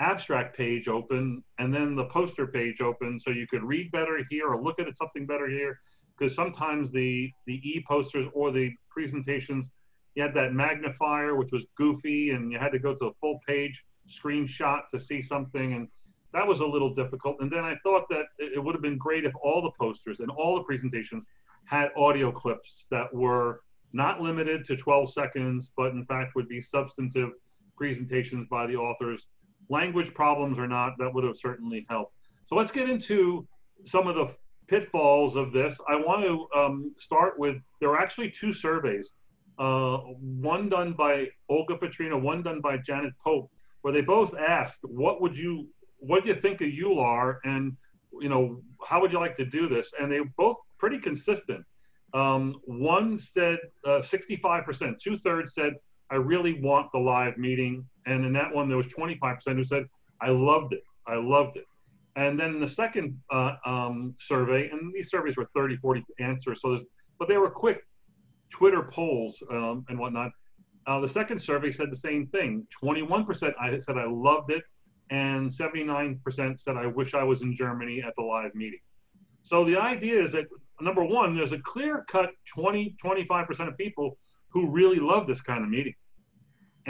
abstract 0.00 0.56
page 0.56 0.88
open 0.88 1.44
and 1.58 1.72
then 1.72 1.94
the 1.94 2.06
poster 2.06 2.46
page 2.46 2.80
open 2.80 3.20
so 3.20 3.30
you 3.30 3.46
could 3.46 3.62
read 3.62 3.92
better 3.92 4.24
here 4.30 4.48
or 4.48 4.60
look 4.60 4.80
at 4.80 4.96
something 4.96 5.26
better 5.26 5.48
here. 5.48 5.78
Because 6.18 6.34
sometimes 6.34 6.90
the 6.90 7.30
the 7.46 7.60
e-posters 7.70 8.28
or 8.34 8.50
the 8.50 8.72
presentations 8.90 9.68
you 10.14 10.22
had 10.22 10.34
that 10.34 10.52
magnifier 10.52 11.36
which 11.36 11.52
was 11.52 11.64
goofy 11.76 12.30
and 12.30 12.50
you 12.50 12.58
had 12.58 12.72
to 12.72 12.78
go 12.78 12.94
to 12.94 13.06
a 13.06 13.14
full 13.20 13.38
page 13.46 13.84
screenshot 14.08 14.88
to 14.90 14.98
see 14.98 15.22
something 15.22 15.74
and 15.74 15.88
that 16.32 16.46
was 16.46 16.60
a 16.60 16.66
little 16.66 16.94
difficult. 16.94 17.36
And 17.40 17.50
then 17.50 17.64
i 17.64 17.76
thought 17.82 18.08
that 18.10 18.26
it 18.38 18.62
would 18.62 18.74
have 18.74 18.82
been 18.82 18.98
great 18.98 19.24
if 19.24 19.32
all 19.42 19.62
the 19.62 19.72
posters 19.78 20.20
and 20.20 20.30
all 20.30 20.56
the 20.56 20.64
presentations 20.64 21.24
had 21.66 21.90
audio 21.96 22.32
clips 22.32 22.86
that 22.90 23.12
were 23.14 23.60
not 23.92 24.20
limited 24.20 24.64
to 24.64 24.76
12 24.76 25.12
seconds 25.12 25.72
but 25.76 25.92
in 25.92 26.04
fact 26.06 26.34
would 26.34 26.48
be 26.48 26.60
substantive 26.60 27.30
presentations 27.76 28.46
by 28.50 28.66
the 28.66 28.76
authors 28.76 29.26
language 29.70 30.12
problems 30.12 30.58
or 30.58 30.66
not, 30.66 30.98
that 30.98 31.12
would 31.14 31.24
have 31.24 31.36
certainly 31.36 31.86
helped. 31.88 32.12
So 32.48 32.56
let's 32.56 32.72
get 32.72 32.90
into 32.90 33.46
some 33.86 34.06
of 34.06 34.16
the 34.16 34.34
pitfalls 34.68 35.36
of 35.36 35.52
this. 35.52 35.80
I 35.88 35.96
want 35.96 36.24
to 36.24 36.58
um, 36.58 36.94
start 36.98 37.38
with 37.38 37.56
there 37.80 37.90
are 37.90 37.98
actually 37.98 38.30
two 38.30 38.52
surveys, 38.52 39.10
uh, 39.58 39.98
one 39.98 40.68
done 40.68 40.92
by 40.92 41.28
Olga 41.48 41.76
Petryna, 41.76 42.20
one 42.20 42.42
done 42.42 42.60
by 42.60 42.76
Janet 42.76 43.14
Pope, 43.24 43.50
where 43.82 43.92
they 43.92 44.00
both 44.00 44.34
asked, 44.36 44.80
"What 44.82 45.20
would 45.22 45.36
you, 45.36 45.68
what 45.98 46.24
do 46.24 46.30
you 46.30 46.34
think 46.34 46.60
of 46.60 46.68
EULAR, 46.68 47.38
and 47.44 47.76
you 48.20 48.28
know, 48.28 48.60
how 48.84 49.00
would 49.00 49.12
you 49.12 49.18
like 49.18 49.36
to 49.36 49.44
do 49.44 49.68
this?" 49.68 49.92
And 49.98 50.10
they 50.10 50.20
both 50.36 50.56
pretty 50.78 50.98
consistent. 50.98 51.64
Um, 52.12 52.60
one 52.64 53.18
said 53.18 53.58
uh, 53.84 54.00
65%, 54.00 54.98
two 54.98 55.18
thirds 55.18 55.54
said 55.54 55.74
I 56.10 56.16
really 56.16 56.60
want 56.60 56.90
the 56.92 56.98
live 56.98 57.38
meeting. 57.38 57.86
And 58.06 58.24
in 58.24 58.32
that 58.32 58.52
one, 58.52 58.68
there 58.68 58.76
was 58.76 58.88
25% 58.88 59.54
who 59.54 59.64
said, 59.64 59.84
I 60.20 60.30
loved 60.30 60.72
it. 60.72 60.82
I 61.06 61.16
loved 61.16 61.56
it. 61.56 61.64
And 62.16 62.38
then 62.38 62.50
in 62.50 62.60
the 62.60 62.68
second 62.68 63.18
uh, 63.30 63.54
um, 63.64 64.14
survey, 64.18 64.68
and 64.70 64.92
these 64.92 65.10
surveys 65.10 65.36
were 65.36 65.48
30, 65.54 65.76
40 65.76 66.04
answers, 66.18 66.60
so 66.60 66.70
there's, 66.70 66.82
but 67.18 67.28
they 67.28 67.36
were 67.36 67.50
quick 67.50 67.86
Twitter 68.50 68.82
polls 68.82 69.40
um, 69.50 69.84
and 69.88 69.98
whatnot. 69.98 70.32
Uh, 70.86 71.00
the 71.00 71.08
second 71.08 71.40
survey 71.40 71.70
said 71.70 71.90
the 71.90 71.96
same 71.96 72.26
thing. 72.26 72.66
21% 72.82 73.52
I 73.60 73.78
said 73.78 73.96
I 73.96 74.06
loved 74.06 74.50
it, 74.50 74.64
and 75.10 75.48
79% 75.48 76.58
said 76.58 76.76
I 76.76 76.86
wish 76.86 77.14
I 77.14 77.22
was 77.22 77.42
in 77.42 77.54
Germany 77.54 78.02
at 78.04 78.14
the 78.16 78.22
live 78.22 78.54
meeting. 78.54 78.80
So 79.42 79.64
the 79.64 79.76
idea 79.76 80.22
is 80.22 80.32
that 80.32 80.46
number 80.80 81.04
one, 81.04 81.34
there's 81.34 81.52
a 81.52 81.60
clear 81.60 82.04
cut 82.08 82.30
20, 82.54 82.96
25% 83.02 83.68
of 83.68 83.78
people 83.78 84.18
who 84.48 84.68
really 84.68 84.98
love 84.98 85.28
this 85.28 85.40
kind 85.40 85.62
of 85.62 85.70
meeting 85.70 85.94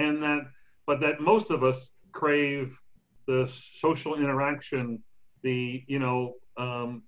and 0.00 0.22
that 0.22 0.42
but 0.86 1.00
that 1.00 1.20
most 1.20 1.50
of 1.50 1.62
us 1.62 1.90
crave 2.12 2.76
the 3.26 3.46
social 3.46 4.16
interaction 4.16 5.02
the 5.42 5.82
you 5.86 5.98
know 5.98 6.34
um, 6.56 7.02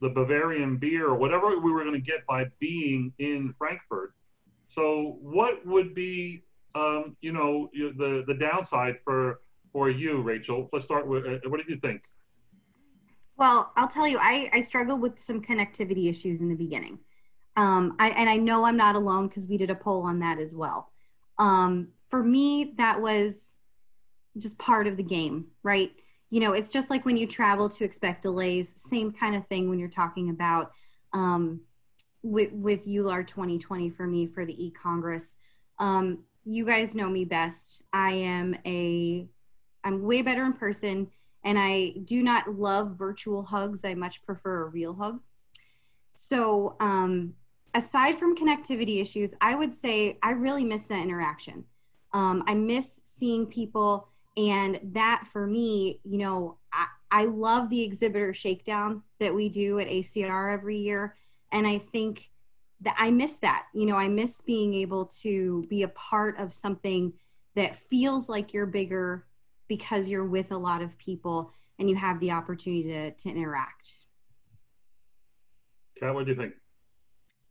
the 0.00 0.08
Bavarian 0.08 0.76
beer 0.76 1.06
or 1.06 1.14
whatever 1.14 1.58
we 1.58 1.72
were 1.72 1.82
going 1.82 1.94
to 1.94 2.00
get 2.00 2.26
by 2.26 2.46
being 2.58 3.12
in 3.18 3.54
Frankfurt. 3.58 4.12
So, 4.68 5.18
what 5.20 5.64
would 5.66 5.94
be, 5.94 6.42
um, 6.74 7.16
you 7.20 7.32
know, 7.32 7.70
the 7.74 8.24
the 8.26 8.34
downside 8.34 8.96
for 9.04 9.40
for 9.72 9.90
you, 9.90 10.22
Rachel? 10.22 10.68
Let's 10.72 10.84
start 10.84 11.06
with 11.06 11.24
uh, 11.26 11.48
what 11.48 11.58
did 11.58 11.68
you 11.68 11.76
think? 11.76 12.02
Well, 13.36 13.72
I'll 13.76 13.88
tell 13.88 14.06
you, 14.06 14.18
I, 14.20 14.48
I 14.52 14.60
struggled 14.60 15.00
with 15.00 15.18
some 15.18 15.42
connectivity 15.42 16.08
issues 16.08 16.40
in 16.40 16.48
the 16.48 16.54
beginning. 16.54 17.00
Um, 17.56 17.96
I, 17.98 18.10
and 18.10 18.30
I 18.30 18.36
know 18.36 18.64
I'm 18.64 18.76
not 18.76 18.94
alone 18.94 19.26
because 19.26 19.48
we 19.48 19.56
did 19.56 19.70
a 19.70 19.74
poll 19.74 20.02
on 20.02 20.20
that 20.20 20.38
as 20.38 20.54
well. 20.54 20.92
Um, 21.38 21.88
for 22.08 22.22
me, 22.22 22.74
that 22.76 23.00
was 23.00 23.58
just 24.38 24.58
part 24.58 24.86
of 24.86 24.96
the 24.96 25.02
game, 25.02 25.46
right? 25.62 25.92
You 26.30 26.40
know, 26.40 26.52
it's 26.52 26.72
just 26.72 26.90
like 26.90 27.04
when 27.04 27.16
you 27.16 27.26
travel 27.26 27.68
to 27.68 27.84
expect 27.84 28.22
delays, 28.22 28.74
same 28.80 29.12
kind 29.12 29.36
of 29.36 29.46
thing 29.46 29.68
when 29.68 29.78
you're 29.78 29.88
talking 29.88 30.30
about 30.30 30.72
um, 31.12 31.60
with, 32.22 32.52
with 32.52 32.86
EULAR 32.86 33.26
2020 33.26 33.90
for 33.90 34.06
me 34.06 34.26
for 34.26 34.44
the 34.44 34.66
e-Congress. 34.66 35.36
Um, 35.78 36.24
you 36.44 36.64
guys 36.64 36.96
know 36.96 37.08
me 37.08 37.24
best. 37.24 37.84
I 37.92 38.12
am 38.12 38.56
a, 38.66 39.26
I'm 39.84 40.02
way 40.02 40.22
better 40.22 40.44
in 40.44 40.52
person 40.54 41.08
and 41.44 41.58
I 41.58 41.94
do 42.04 42.22
not 42.22 42.48
love 42.48 42.96
virtual 42.96 43.42
hugs. 43.42 43.84
I 43.84 43.94
much 43.94 44.24
prefer 44.24 44.62
a 44.62 44.68
real 44.68 44.94
hug. 44.94 45.20
So, 46.14 46.76
um, 46.80 47.34
aside 47.74 48.16
from 48.16 48.36
connectivity 48.36 49.00
issues, 49.00 49.34
I 49.40 49.54
would 49.54 49.74
say 49.74 50.18
I 50.22 50.30
really 50.30 50.64
miss 50.64 50.86
that 50.86 51.02
interaction. 51.02 51.64
Um, 52.14 52.44
I 52.46 52.54
miss 52.54 53.02
seeing 53.04 53.44
people, 53.44 54.08
and 54.36 54.80
that 54.94 55.26
for 55.26 55.46
me, 55.46 56.00
you 56.04 56.18
know, 56.18 56.56
I, 56.72 56.86
I 57.10 57.24
love 57.26 57.68
the 57.68 57.82
exhibitor 57.82 58.32
shakedown 58.32 59.02
that 59.20 59.34
we 59.34 59.48
do 59.48 59.78
at 59.78 59.88
ACR 59.88 60.52
every 60.52 60.78
year. 60.78 61.16
And 61.52 61.66
I 61.66 61.78
think 61.78 62.30
that 62.80 62.94
I 62.98 63.10
miss 63.10 63.38
that. 63.38 63.66
You 63.74 63.86
know, 63.86 63.96
I 63.96 64.08
miss 64.08 64.40
being 64.40 64.74
able 64.74 65.06
to 65.22 65.64
be 65.68 65.82
a 65.82 65.88
part 65.88 66.38
of 66.38 66.52
something 66.52 67.12
that 67.54 67.76
feels 67.76 68.28
like 68.28 68.52
you're 68.52 68.66
bigger 68.66 69.26
because 69.68 70.08
you're 70.08 70.26
with 70.26 70.52
a 70.52 70.56
lot 70.56 70.82
of 70.82 70.96
people 70.98 71.52
and 71.78 71.88
you 71.88 71.96
have 71.96 72.20
the 72.20 72.30
opportunity 72.30 72.84
to, 72.84 73.10
to 73.12 73.28
interact. 73.28 73.98
Kat, 75.98 76.14
what 76.14 76.26
do 76.26 76.32
you 76.32 76.36
think? 76.36 76.54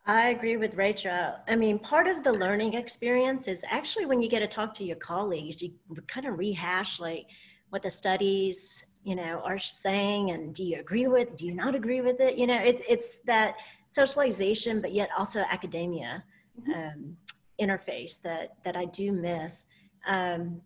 I 0.06 0.30
agree 0.30 0.58
with 0.58 0.76
Rachel. 0.76 1.36
I 1.48 1.56
mean, 1.56 1.80
part 1.80 2.08
of 2.08 2.24
the 2.24 2.34
learning 2.34 2.74
experience 2.74 3.48
is 3.48 3.64
actually 3.70 4.06
when 4.06 4.22
you 4.22 4.30
get 4.30 4.40
to 4.40 4.48
talk 4.48 4.74
to 4.76 4.84
your 4.84 4.98
colleagues, 4.98 5.62
you 5.62 5.72
kind 6.08 6.28
of 6.28 6.38
rehash 6.38 7.00
like 7.00 7.28
what 7.70 7.84
the 7.84 7.92
studies, 7.92 8.86
you 9.06 9.16
know, 9.16 9.42
are 9.46 9.60
saying 9.60 10.32
and 10.32 10.54
do 10.54 10.64
you 10.64 10.80
agree 10.80 11.08
with, 11.08 11.38
do 11.38 11.46
you 11.46 11.56
not 11.56 11.74
agree 11.74 12.02
with 12.02 12.20
it? 12.20 12.36
You 12.36 12.48
know, 12.48 12.60
it's, 12.60 12.82
it's 12.88 13.20
that 13.20 13.56
socialization, 13.88 14.82
but 14.82 14.94
yet 14.94 15.10
also 15.18 15.40
academia 15.40 16.24
mm-hmm. 16.60 16.74
um, 16.74 17.18
interface 17.62 18.22
that, 18.24 18.58
that 18.66 18.76
I 18.76 18.86
do 18.86 19.14
miss. 19.14 19.66
Um, 20.06 20.62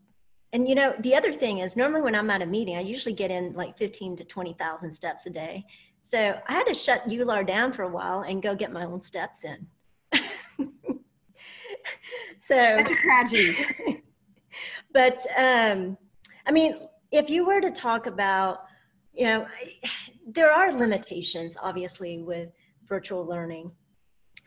and 0.52 0.68
you 0.68 0.74
know, 0.74 0.96
the 1.02 1.14
other 1.14 1.32
thing 1.32 1.60
is 1.60 1.76
normally 1.76 2.02
when 2.02 2.16
I'm 2.16 2.30
at 2.32 2.42
a 2.42 2.46
meeting, 2.46 2.76
I 2.76 2.82
usually 2.82 3.14
get 3.14 3.30
in 3.30 3.54
like 3.54 3.78
15 3.78 4.16
to 4.18 4.24
20,000 4.24 4.92
steps 4.92 5.28
a 5.28 5.30
day. 5.30 5.66
So 6.08 6.40
I 6.48 6.54
had 6.54 6.64
to 6.68 6.74
shut 6.74 7.06
EULAR 7.10 7.46
down 7.46 7.74
for 7.74 7.84
a 7.84 7.90
while 7.90 8.22
and 8.22 8.42
go 8.42 8.56
get 8.56 8.72
my 8.72 8.86
own 8.86 9.02
steps 9.02 9.44
in. 9.44 9.68
so 12.42 12.56
that's 12.56 12.92
a 12.92 12.96
tragedy. 12.96 13.58
but 14.94 15.20
um, 15.36 15.98
I 16.46 16.54
mean, 16.54 16.78
if 17.12 17.30
you 17.30 17.46
were 17.46 17.60
to 17.60 17.72
talk 17.72 18.08
about, 18.08 18.60
you 19.14 19.26
know, 19.26 19.48
there 20.26 20.50
are 20.50 20.72
limitations 20.72 21.58
obviously 21.62 22.22
with 22.22 22.52
virtual 22.88 23.26
learning 23.26 23.70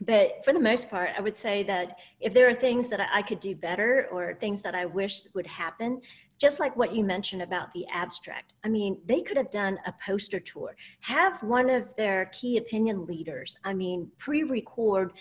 but 0.01 0.43
for 0.45 0.53
the 0.53 0.61
most 0.61 0.89
part, 0.89 1.11
I 1.17 1.21
would 1.21 1.37
say 1.37 1.63
that 1.65 1.99
if 2.21 2.33
there 2.33 2.49
are 2.49 2.55
things 2.55 2.89
that 2.89 3.01
I 3.13 3.21
could 3.21 3.41
do 3.41 3.55
better 3.55 4.09
or 4.11 4.35
things 4.35 4.63
that 4.63 4.75
I 4.75 4.87
wish 4.87 5.23
would 5.35 5.47
happen, 5.47 6.01
just 6.41 6.59
like 6.59 6.75
what 6.77 6.95
you 6.95 7.05
mentioned 7.05 7.43
about 7.43 7.73
the 7.75 7.87
abstract, 7.93 8.55
I 8.65 8.69
mean, 8.69 8.99
they 9.07 9.21
could 9.21 9.37
have 9.37 9.51
done 9.51 9.79
a 9.87 9.95
poster 10.05 10.41
tour, 10.41 10.75
have 11.01 11.43
one 11.43 11.69
of 11.69 11.95
their 11.97 12.31
key 12.33 12.57
opinion 12.57 13.05
leaders, 13.07 13.57
I 13.65 13.75
mean, 13.75 14.11
pre 14.19 14.43
record. 14.43 15.13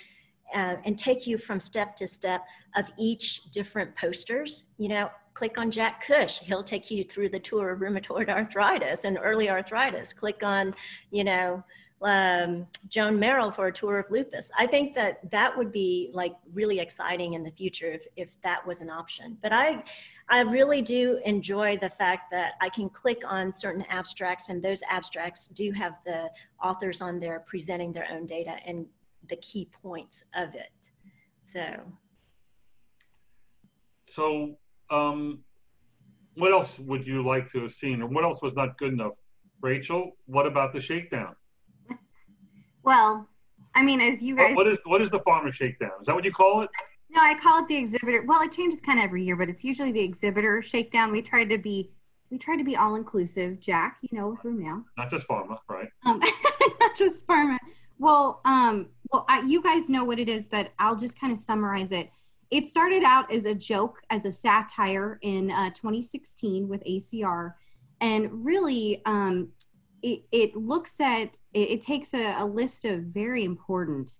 Uh, 0.51 0.77
and 0.83 0.97
take 0.97 1.27
you 1.27 1.37
from 1.37 1.59
step 1.59 1.95
to 1.95 2.07
step 2.07 2.43
of 2.75 2.87
each 2.97 3.51
different 3.51 3.95
posters. 3.95 4.63
You 4.79 4.89
know, 4.89 5.11
click 5.35 5.59
on 5.59 5.69
Jack 5.69 6.03
Cush. 6.07 6.39
He'll 6.39 6.63
take 6.63 6.89
you 6.89 7.03
through 7.03 7.29
the 7.29 7.39
tour 7.39 7.69
of 7.69 7.81
rheumatoid 7.81 8.29
arthritis 8.29 9.05
and 9.05 9.19
early 9.21 9.47
arthritis. 9.47 10.11
Click 10.11 10.41
on, 10.41 10.73
you 11.11 11.23
know, 11.23 11.63
um, 12.01 12.67
Joan 12.87 13.19
Merrill 13.19 13.51
for 13.51 13.67
a 13.67 13.71
tour 13.71 13.99
of 13.99 14.09
lupus. 14.09 14.51
I 14.57 14.67
think 14.67 14.95
that 14.95 15.29
that 15.31 15.57
would 15.57 15.71
be 15.71 16.11
like 16.13 16.35
really 16.53 16.79
exciting 16.79 17.33
in 17.33 17.43
the 17.43 17.51
future 17.51 17.91
if, 17.91 18.07
if 18.15 18.41
that 18.43 18.65
was 18.65 18.81
an 18.81 18.89
option. 18.89 19.37
But 19.41 19.53
I, 19.53 19.83
I 20.29 20.41
really 20.41 20.81
do 20.81 21.19
enjoy 21.25 21.77
the 21.77 21.89
fact 21.89 22.29
that 22.31 22.53
I 22.61 22.69
can 22.69 22.89
click 22.89 23.23
on 23.25 23.51
certain 23.51 23.83
abstracts 23.89 24.49
and 24.49 24.61
those 24.63 24.81
abstracts 24.87 25.47
do 25.47 25.71
have 25.71 25.93
the 26.05 26.29
authors 26.63 27.01
on 27.01 27.19
there 27.19 27.43
presenting 27.47 27.91
their 27.91 28.07
own 28.11 28.27
data 28.27 28.57
and 28.65 28.85
the 29.29 29.37
key 29.37 29.69
points 29.81 30.23
of 30.35 30.53
it. 30.53 30.69
So. 31.43 31.61
So, 34.07 34.55
um, 34.91 35.39
what 36.35 36.51
else 36.51 36.77
would 36.77 37.07
you 37.07 37.25
like 37.25 37.51
to 37.51 37.63
have 37.63 37.71
seen 37.71 38.01
or 38.01 38.07
what 38.07 38.23
else 38.23 38.41
was 38.41 38.53
not 38.53 38.77
good 38.77 38.93
enough? 38.93 39.13
Rachel, 39.61 40.11
what 40.27 40.45
about 40.45 40.73
the 40.73 40.79
shakedown? 40.79 41.35
Well, 42.83 43.27
I 43.75 43.83
mean, 43.83 43.99
as 43.99 44.21
you 44.21 44.35
guys. 44.35 44.55
What 44.55 44.67
is 44.67 44.77
what 44.85 45.01
is 45.01 45.11
the 45.11 45.19
pharma 45.19 45.51
shakedown? 45.51 45.91
Is 45.99 46.07
that 46.07 46.15
what 46.15 46.23
you 46.23 46.31
call 46.31 46.61
it? 46.61 46.69
No, 47.11 47.21
I 47.21 47.33
call 47.35 47.63
it 47.63 47.67
the 47.67 47.75
exhibitor. 47.75 48.23
Well, 48.25 48.41
it 48.41 48.51
changes 48.51 48.81
kind 48.81 48.99
of 48.99 49.05
every 49.05 49.23
year, 49.23 49.35
but 49.35 49.49
it's 49.49 49.63
usually 49.63 49.91
the 49.91 50.01
exhibitor 50.01 50.61
shakedown. 50.61 51.11
We 51.11 51.21
try 51.21 51.43
to 51.43 51.57
be 51.57 51.91
we 52.29 52.37
try 52.37 52.55
to 52.55 52.63
be 52.63 52.75
all 52.75 52.95
inclusive. 52.95 53.59
Jack, 53.59 53.97
you 54.01 54.17
know, 54.17 54.37
through 54.41 54.59
now. 54.59 54.85
Not 54.97 55.09
just 55.09 55.27
pharma, 55.27 55.57
right? 55.67 55.89
Um, 56.05 56.19
not 56.79 56.95
just 56.95 57.25
pharma. 57.25 57.57
Well, 57.97 58.41
um, 58.45 58.89
well, 59.11 59.25
I, 59.27 59.41
you 59.41 59.63
guys 59.63 59.89
know 59.89 60.03
what 60.05 60.19
it 60.19 60.29
is, 60.29 60.47
but 60.47 60.71
I'll 60.77 60.95
just 60.95 61.19
kind 61.19 61.33
of 61.33 61.39
summarize 61.39 61.91
it. 61.91 62.11
It 62.51 62.65
started 62.65 63.03
out 63.03 63.31
as 63.31 63.45
a 63.45 63.55
joke, 63.55 63.99
as 64.09 64.25
a 64.25 64.31
satire 64.31 65.19
in 65.21 65.51
uh, 65.51 65.69
2016 65.69 66.67
with 66.67 66.83
ACR, 66.83 67.53
and 68.01 68.45
really, 68.45 69.01
um, 69.05 69.49
it, 70.01 70.21
it 70.31 70.55
looks 70.55 70.99
at 71.01 71.37
it, 71.53 71.69
it 71.69 71.81
takes 71.81 72.13
a, 72.13 72.35
a 72.41 72.45
list 72.45 72.85
of 72.85 73.01
very 73.01 73.43
important 73.43 74.19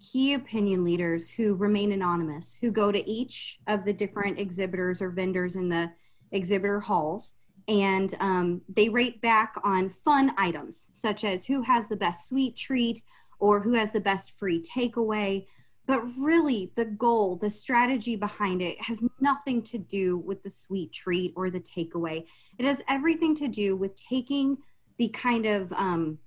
key 0.00 0.34
opinion 0.34 0.84
leaders 0.84 1.30
who 1.30 1.54
remain 1.54 1.92
anonymous 1.92 2.58
who 2.60 2.70
go 2.70 2.92
to 2.92 3.08
each 3.08 3.58
of 3.66 3.84
the 3.84 3.92
different 3.92 4.38
exhibitors 4.38 5.00
or 5.00 5.10
vendors 5.10 5.56
in 5.56 5.68
the 5.68 5.90
exhibitor 6.32 6.80
halls 6.80 7.34
and 7.68 8.14
um, 8.20 8.60
they 8.68 8.88
rate 8.88 9.20
back 9.22 9.54
on 9.62 9.88
fun 9.88 10.32
items 10.36 10.86
such 10.92 11.24
as 11.24 11.46
who 11.46 11.62
has 11.62 11.88
the 11.88 11.96
best 11.96 12.28
sweet 12.28 12.56
treat 12.56 13.02
or 13.38 13.60
who 13.60 13.72
has 13.72 13.92
the 13.92 14.00
best 14.00 14.38
free 14.38 14.62
takeaway. 14.62 15.46
But 15.86 16.02
really 16.18 16.72
the 16.76 16.84
goal 16.84 17.36
the 17.36 17.50
strategy 17.50 18.16
behind 18.16 18.62
it 18.62 18.80
has 18.80 19.04
nothing 19.20 19.62
to 19.64 19.78
do 19.78 20.16
with 20.18 20.42
the 20.42 20.50
sweet 20.50 20.92
treat 20.92 21.32
or 21.36 21.50
the 21.50 21.60
takeaway. 21.60 22.24
It 22.58 22.64
has 22.64 22.82
everything 22.88 23.34
to 23.36 23.48
do 23.48 23.76
with 23.76 23.94
taking 23.96 24.58
the 24.98 25.08
kind 25.08 25.46
of 25.46 25.72
um, 25.72 26.18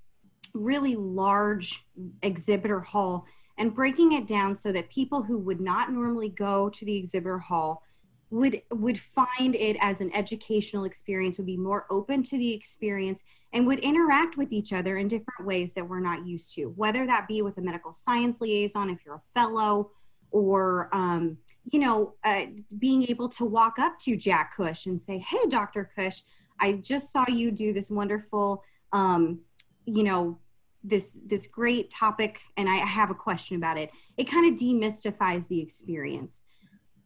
really 0.53 0.95
large 0.95 1.85
exhibitor 2.21 2.79
hall 2.79 3.25
and 3.57 3.73
breaking 3.73 4.13
it 4.13 4.27
down 4.27 4.55
so 4.55 4.71
that 4.71 4.89
people 4.89 5.23
who 5.23 5.37
would 5.37 5.59
not 5.59 5.91
normally 5.91 6.29
go 6.29 6.69
to 6.69 6.85
the 6.85 6.95
exhibitor 6.95 7.39
hall 7.39 7.83
would 8.29 8.61
would 8.71 8.99
find 8.99 9.55
it 9.55 9.77
as 9.79 10.01
an 10.01 10.13
educational 10.13 10.83
experience 10.83 11.37
would 11.37 11.47
be 11.47 11.55
more 11.55 11.85
open 11.89 12.21
to 12.21 12.37
the 12.37 12.53
experience 12.53 13.23
and 13.53 13.65
would 13.65 13.79
interact 13.79 14.35
with 14.35 14.51
each 14.51 14.73
other 14.73 14.97
in 14.97 15.07
different 15.07 15.45
ways 15.45 15.73
that 15.73 15.87
we're 15.87 16.01
not 16.01 16.27
used 16.27 16.53
to. 16.53 16.65
Whether 16.75 17.07
that 17.07 17.27
be 17.27 17.41
with 17.41 17.57
a 17.57 17.61
medical 17.61 17.93
science 17.93 18.41
liaison 18.41 18.89
if 18.89 19.05
you're 19.05 19.15
a 19.15 19.21
fellow 19.33 19.91
or 20.31 20.93
um, 20.93 21.37
you 21.71 21.79
know 21.79 22.15
uh, 22.25 22.47
being 22.79 23.03
able 23.03 23.29
to 23.29 23.45
walk 23.45 23.79
up 23.79 23.97
to 23.99 24.17
jack 24.17 24.57
cush 24.57 24.85
and 24.85 25.01
say 25.01 25.19
hey 25.19 25.47
dr 25.47 25.89
cush 25.95 26.21
I 26.59 26.73
just 26.73 27.11
saw 27.11 27.25
you 27.27 27.51
do 27.51 27.73
this 27.73 27.89
wonderful, 27.89 28.63
um, 28.93 29.39
you 29.85 30.03
know, 30.03 30.39
this 30.87 31.19
this 31.25 31.47
great 31.47 31.89
topic, 31.91 32.39
and 32.55 32.69
I 32.69 32.75
have 32.77 33.09
a 33.09 33.15
question 33.15 33.57
about 33.57 33.77
it. 33.77 33.91
It 34.17 34.25
kind 34.25 34.51
of 34.51 34.59
demystifies 34.59 35.47
the 35.47 35.59
experience, 35.59 36.45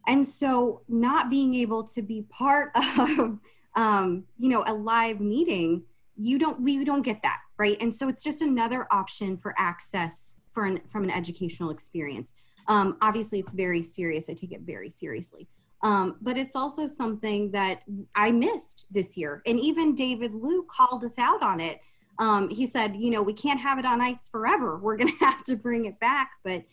and 0.07 0.25
so 0.25 0.81
not 0.87 1.29
being 1.29 1.55
able 1.55 1.83
to 1.85 2.01
be 2.01 2.23
part 2.29 2.71
of, 2.99 3.39
um, 3.75 4.23
you 4.37 4.49
know, 4.49 4.63
a 4.67 4.73
live 4.73 5.19
meeting, 5.19 5.83
you 6.17 6.37
don't 6.37 6.61
we 6.61 6.83
don't 6.85 7.01
get 7.01 7.21
that 7.23 7.39
right, 7.57 7.77
and 7.81 7.95
so 7.95 8.07
it's 8.07 8.23
just 8.23 8.41
another 8.41 8.87
option 8.91 9.37
for 9.37 9.53
access 9.57 10.37
for 10.51 10.65
an, 10.65 10.81
from 10.87 11.03
an 11.03 11.11
educational 11.11 11.69
experience. 11.69 12.33
Um, 12.67 12.97
obviously, 13.01 13.39
it's 13.39 13.53
very 13.53 13.81
serious. 13.81 14.29
I 14.29 14.33
take 14.33 14.51
it 14.51 14.61
very 14.61 14.89
seriously. 14.89 15.47
Um, 15.83 16.17
but 16.21 16.37
it's 16.37 16.55
also 16.55 16.85
something 16.85 17.51
that 17.51 17.81
I 18.13 18.31
missed 18.31 18.87
this 18.91 19.17
year. 19.17 19.41
And 19.47 19.59
even 19.59 19.95
David 19.95 20.33
Liew 20.33 20.67
called 20.67 21.03
us 21.03 21.17
out 21.17 21.41
on 21.41 21.59
it 21.59 21.79
Um, 22.19 22.49
he 22.49 22.65
said, 22.65 22.95
you 22.95 23.11
know, 23.11 23.21
we 23.21 23.33
can't 23.33 23.59
have 23.59 23.79
it 23.79 23.85
on 23.85 24.01
ice 24.01 24.29
forever. 24.29 24.77
We're 24.81 24.97
going 24.97 25.17
to 25.17 25.25
have 25.25 25.43
to 25.45 25.55
bring 25.55 25.85
it 25.85 25.99
back. 25.99 26.31
But 26.43 26.63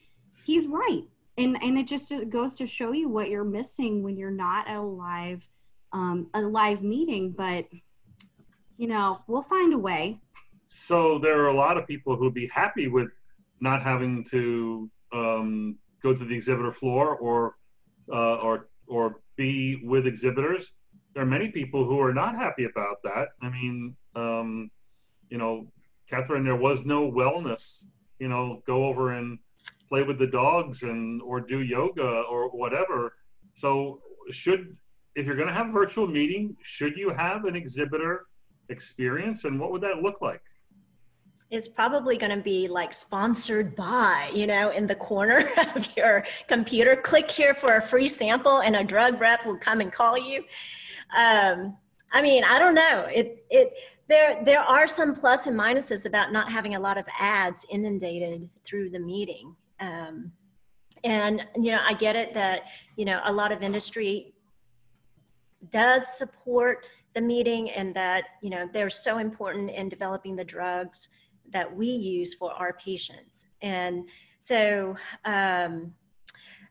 he's 0.44 0.66
right. 0.66 1.02
And, 1.36 1.62
and 1.62 1.78
it 1.78 1.86
just 1.86 2.12
goes 2.30 2.56
to 2.56 2.66
show 2.66 2.92
you 2.92 3.08
what 3.08 3.30
you're 3.30 3.44
missing 3.44 4.02
when 4.02 4.16
you're 4.16 4.30
not 4.30 4.68
at 4.68 4.76
a 4.76 4.82
live, 4.82 5.48
um, 5.92 6.28
a 6.34 6.40
live 6.40 6.82
meeting. 6.82 7.30
But, 7.30 7.66
you 8.76 8.88
know, 8.88 9.22
we'll 9.28 9.42
find 9.42 9.72
a 9.72 9.78
way. 9.78 10.20
So 10.66 11.18
there 11.18 11.40
are 11.40 11.48
a 11.48 11.54
lot 11.54 11.76
of 11.76 11.86
people 11.86 12.16
who'd 12.16 12.34
be 12.34 12.48
happy 12.48 12.88
with 12.88 13.08
not 13.60 13.82
having 13.82 14.24
to 14.24 14.90
um, 15.12 15.78
go 16.02 16.14
to 16.14 16.24
the 16.24 16.34
exhibitor 16.34 16.72
floor 16.72 17.16
or 17.16 17.56
uh, 18.12 18.36
or 18.36 18.68
or 18.86 19.20
be 19.36 19.80
with 19.84 20.06
exhibitors. 20.06 20.72
There 21.14 21.22
are 21.22 21.26
many 21.26 21.48
people 21.48 21.84
who 21.84 22.00
are 22.00 22.12
not 22.12 22.36
happy 22.36 22.64
about 22.64 23.02
that. 23.04 23.28
I 23.42 23.48
mean, 23.48 23.96
um, 24.14 24.70
you 25.30 25.38
know, 25.38 25.66
Kathryn, 26.10 26.44
there 26.44 26.56
was 26.56 26.84
no 26.84 27.10
wellness. 27.10 27.84
You 28.18 28.28
know, 28.28 28.62
go 28.66 28.86
over 28.86 29.12
and 29.12 29.38
play 29.88 30.02
with 30.02 30.18
the 30.18 30.26
dogs 30.26 30.82
and 30.82 31.22
or 31.22 31.40
do 31.40 31.62
yoga 31.62 32.22
or 32.30 32.48
whatever. 32.50 33.14
So 33.54 34.00
should 34.30 34.76
if 35.14 35.26
you're 35.26 35.36
going 35.36 35.48
to 35.48 35.54
have 35.54 35.68
a 35.68 35.72
virtual 35.72 36.06
meeting, 36.06 36.56
should 36.62 36.96
you 36.96 37.10
have 37.10 37.44
an 37.44 37.56
exhibitor 37.56 38.26
experience, 38.68 39.44
and 39.44 39.58
what 39.58 39.72
would 39.72 39.80
that 39.82 40.02
look 40.02 40.20
like? 40.20 40.40
It's 41.50 41.66
probably 41.66 42.18
going 42.18 42.36
to 42.36 42.42
be 42.42 42.68
like 42.68 42.92
sponsored 42.92 43.74
by, 43.74 44.30
you 44.34 44.46
know, 44.46 44.70
in 44.70 44.86
the 44.86 44.94
corner 44.94 45.50
of 45.74 45.88
your 45.96 46.24
computer. 46.46 46.94
Click 46.94 47.30
here 47.30 47.54
for 47.54 47.76
a 47.76 47.82
free 47.82 48.08
sample, 48.08 48.60
and 48.60 48.76
a 48.76 48.84
drug 48.84 49.20
rep 49.20 49.44
will 49.46 49.58
come 49.58 49.80
and 49.80 49.92
call 49.92 50.18
you. 50.18 50.44
Um, 51.16 51.76
I 52.12 52.22
mean, 52.22 52.44
I 52.44 52.58
don't 52.58 52.74
know. 52.74 53.06
It 53.12 53.44
it 53.50 53.72
there 54.08 54.42
there 54.44 54.60
are 54.60 54.88
some 54.88 55.14
plus 55.14 55.46
and 55.46 55.58
minuses 55.58 56.06
about 56.06 56.32
not 56.32 56.50
having 56.50 56.74
a 56.74 56.80
lot 56.80 56.98
of 56.98 57.04
ads 57.18 57.64
inundated 57.70 58.48
through 58.64 58.90
the 58.90 58.98
meeting. 58.98 59.54
Um, 59.80 60.32
and 61.04 61.46
you 61.56 61.70
know, 61.70 61.80
I 61.86 61.94
get 61.94 62.16
it 62.16 62.34
that 62.34 62.62
you 62.96 63.04
know 63.04 63.20
a 63.24 63.32
lot 63.32 63.52
of 63.52 63.62
industry 63.62 64.34
does 65.70 66.04
support 66.16 66.86
the 67.14 67.20
meeting 67.20 67.70
and 67.70 67.94
that 67.94 68.24
you 68.42 68.50
know 68.50 68.68
they're 68.72 68.90
so 68.90 69.18
important 69.18 69.70
in 69.70 69.88
developing 69.88 70.36
the 70.36 70.44
drugs 70.44 71.08
that 71.52 71.74
we 71.74 71.86
use 71.86 72.34
for 72.34 72.52
our 72.52 72.74
patients. 72.74 73.46
And 73.62 74.08
so, 74.40 74.96
um, 75.24 75.94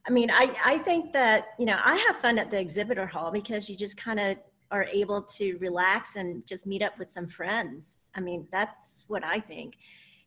I 0.07 0.11
mean, 0.11 0.31
I, 0.31 0.55
I 0.63 0.77
think 0.79 1.13
that, 1.13 1.47
you 1.59 1.65
know, 1.65 1.77
I 1.83 1.95
have 1.95 2.17
fun 2.17 2.39
at 2.39 2.49
the 2.49 2.59
exhibitor 2.59 3.05
hall 3.05 3.31
because 3.31 3.69
you 3.69 3.75
just 3.75 3.97
kind 3.97 4.19
of 4.19 4.37
are 4.71 4.83
able 4.85 5.21
to 5.21 5.57
relax 5.57 6.15
and 6.15 6.45
just 6.45 6.65
meet 6.65 6.81
up 6.81 6.97
with 6.99 7.09
some 7.09 7.27
friends. 7.27 7.97
I 8.15 8.19
mean, 8.19 8.47
that's 8.51 9.05
what 9.07 9.23
I 9.23 9.39
think. 9.39 9.75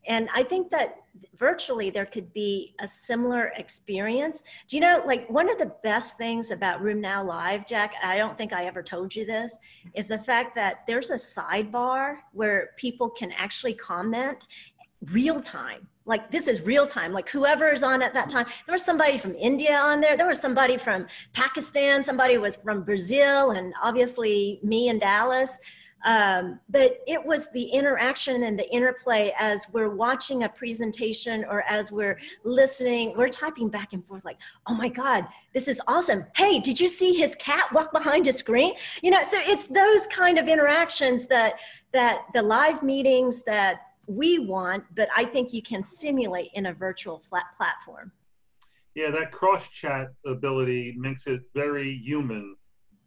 And 0.07 0.29
I 0.35 0.43
think 0.43 0.71
that 0.71 0.97
virtually 1.37 1.91
there 1.91 2.07
could 2.07 2.33
be 2.33 2.75
a 2.81 2.89
similar 2.89 3.53
experience. 3.57 4.43
Do 4.67 4.77
you 4.77 4.81
know, 4.81 5.03
like 5.05 5.29
one 5.29 5.51
of 5.51 5.59
the 5.59 5.73
best 5.83 6.17
things 6.17 6.51
about 6.51 6.83
RheumNow 6.83 7.27
Live, 7.27 7.67
Jack, 7.67 7.95
I 8.03 8.17
don't 8.17 8.39
think 8.39 8.53
I 8.53 8.65
ever 8.65 8.83
told 8.83 9.15
you 9.15 9.27
this, 9.27 9.59
is 9.95 10.09
the 10.09 10.19
fact 10.19 10.55
that 10.55 10.85
there's 10.87 11.11
a 11.11 11.15
sidebar 11.15 12.17
where 12.33 12.71
people 12.77 13.11
can 13.11 13.31
actually 13.33 13.75
comment 13.75 14.47
real 15.13 15.41
time. 15.41 15.87
Like 16.11 16.31
this 16.33 16.49
is 16.49 16.61
real 16.63 16.87
time. 16.87 17.13
Like 17.13 17.29
whoever 17.31 17.73
is 17.73 17.85
on 17.85 18.03
at 18.03 18.13
that 18.15 18.29
time. 18.29 18.47
There 18.67 18.73
was 18.73 18.85
somebody 18.85 19.17
from 19.17 19.35
India 19.37 19.77
on 19.79 20.01
there. 20.01 20.17
There 20.17 20.27
was 20.27 20.41
somebody 20.41 20.77
from 20.77 21.07
Pakistan. 21.33 22.03
Somebody 22.03 22.37
was 22.37 22.57
from 22.57 22.83
Brazil, 22.83 23.53
and 23.53 23.73
obviously 23.81 24.59
me 24.65 24.89
in 24.89 24.99
Dallas. 24.99 25.59
Um, 26.05 26.59
but 26.69 26.99
it 27.07 27.25
was 27.25 27.49
the 27.53 27.63
interaction 27.63 28.45
and 28.45 28.59
the 28.59 28.69
interplay 28.73 29.35
as 29.39 29.67
we're 29.73 29.91
watching 29.91 30.45
a 30.45 30.49
presentation 30.49 31.45
or 31.45 31.63
as 31.69 31.93
we're 31.93 32.19
listening, 32.43 33.15
we're 33.17 33.29
typing 33.29 33.69
back 33.69 33.93
and 33.93 34.05
forth 34.05 34.25
like, 34.25 34.39
oh 34.67 34.75
my 34.75 34.89
God, 34.89 35.27
this 35.53 35.69
is 35.69 35.81
awesome. 35.87 36.25
Hey, 36.35 36.59
did 36.59 36.81
you 36.81 36.89
see 36.89 37.13
his 37.13 37.35
cat 37.35 37.71
walk 37.73 37.93
behind 37.93 38.27
a 38.27 38.33
screen? 38.33 38.73
You 39.03 39.11
know, 39.11 39.23
so 39.23 39.39
it's 39.41 39.67
those 39.67 40.07
kind 40.07 40.39
of 40.39 40.49
interactions 40.49 41.27
that 41.27 41.61
that 41.93 42.23
the 42.35 42.43
live 42.43 42.83
meetings 42.83 43.43
that 43.45 43.90
we 44.11 44.41
want, 44.41 44.85
but 44.97 45.09
I 45.17 45.25
think 45.25 45.53
you 45.53 45.63
can 45.63 45.85
simulate 45.85 46.51
in 46.55 46.67
a 46.67 46.75
virtual 46.75 47.21
flat 47.21 47.45
platform. 47.57 48.11
Yeah, 48.95 49.11
that 49.13 49.31
cross 49.31 49.69
chat 49.69 50.09
ability 50.27 50.95
makes 50.99 51.29
it 51.29 51.43
very 51.55 51.95
human 52.05 52.57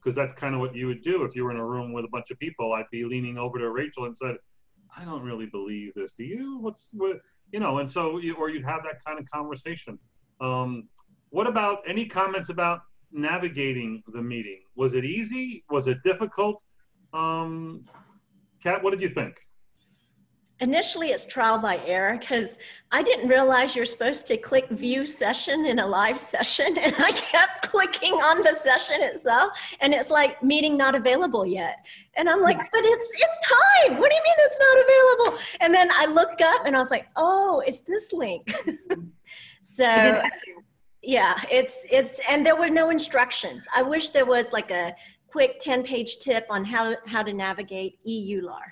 because 0.01 0.15
that's 0.15 0.33
kind 0.33 0.55
of 0.55 0.61
what 0.61 0.75
you 0.75 0.87
would 0.87 1.03
do 1.03 1.23
if 1.23 1.35
you 1.35 1.43
were 1.43 1.51
in 1.51 1.57
a 1.57 1.65
room 1.65 1.91
with 1.91 2.05
a 2.05 2.07
bunch 2.07 2.31
of 2.31 2.39
people. 2.39 2.71
I'd 2.71 2.89
be 2.89 3.03
leaning 3.03 3.37
over 3.37 3.59
to 3.59 3.69
Rachel 3.69 4.05
and 4.05 4.15
said, 4.15 4.37
"I 4.97 5.03
don't 5.03 5.23
really 5.23 5.47
believe 5.47 5.93
this. 5.93 6.13
Do 6.13 6.23
you? 6.23 6.59
What's 6.59 6.87
what? 6.93 7.17
You 7.51 7.59
know?" 7.59 7.79
And 7.79 7.89
so, 7.89 8.21
or 8.37 8.49
you'd 8.49 8.65
have 8.65 8.83
that 8.83 9.03
kind 9.05 9.19
of 9.19 9.29
conversation. 9.29 9.99
Um, 10.39 10.87
what 11.31 11.47
about 11.47 11.79
any 11.85 12.05
comments 12.05 12.47
about 12.47 12.79
navigating 13.11 14.03
the 14.13 14.21
meeting? 14.21 14.61
Was 14.75 14.93
it 14.93 15.03
easy? 15.03 15.65
Was 15.69 15.87
it 15.87 15.97
difficult? 16.03 16.61
Um, 17.13 17.85
Kat, 18.61 18.81
what 18.81 18.91
did 18.91 19.01
you 19.01 19.09
think? 19.09 19.35
Initially 20.63 21.10
it's 21.10 21.26
trial 21.26 21.60
by 21.60 21.78
error 21.86 22.17
because 22.17 22.58
I 22.91 23.04
didn't 23.04 23.28
realize 23.28 23.76
you're 23.76 23.86
supposed 23.86 24.26
to 24.28 24.38
click 24.38 24.69
view 24.69 25.06
session 25.06 25.65
in 25.65 25.80
a 25.80 25.86
live 25.86 26.17
session 26.17 26.78
and 26.86 26.95
I 26.97 27.12
kept 27.12 27.69
clicking 27.69 28.13
on 28.13 28.41
the 28.41 28.56
session 28.56 29.02
itself 29.02 29.52
and 29.82 29.93
it's 29.93 30.10
like 30.10 30.41
meeting 30.41 30.78
not 30.78 30.95
available 30.95 31.45
yet. 31.45 31.86
And 32.15 32.30
I'm 32.30 32.41
like, 32.41 32.58
but 32.58 32.82
it's 32.84 33.10
it's 33.13 33.47
time. 33.47 33.99
What 33.99 34.10
do 34.10 34.15
you 34.15 34.23
mean 34.23 34.36
it's 34.39 34.60
not 34.60 34.78
available? 34.86 35.39
And 35.60 35.73
then 35.73 35.89
I 35.91 36.06
looked 36.06 36.41
up 36.41 36.65
and 36.65 36.76
I 36.76 36.80
was 36.80 36.91
like, 36.91 37.08
oh, 37.17 37.62
it's 37.67 37.82
this 37.82 38.13
link. 38.13 38.54
so 39.63 40.21
yeah, 41.02 41.36
it's 41.52 41.86
it's 41.91 42.21
and 42.30 42.45
there 42.45 42.56
were 42.56 42.69
no 42.69 42.89
instructions. 42.89 43.67
I 43.76 43.82
wish 43.82 44.12
there 44.12 44.26
was 44.26 44.54
like 44.54 44.71
a 44.71 44.95
quick 45.28 45.60
10 45.60 45.84
page 45.84 46.19
tip 46.19 46.45
on 46.49 46.63
how 46.63 46.95
how 47.06 47.21
to 47.21 47.34
navigate 47.34 47.99
EULAR. 48.08 48.63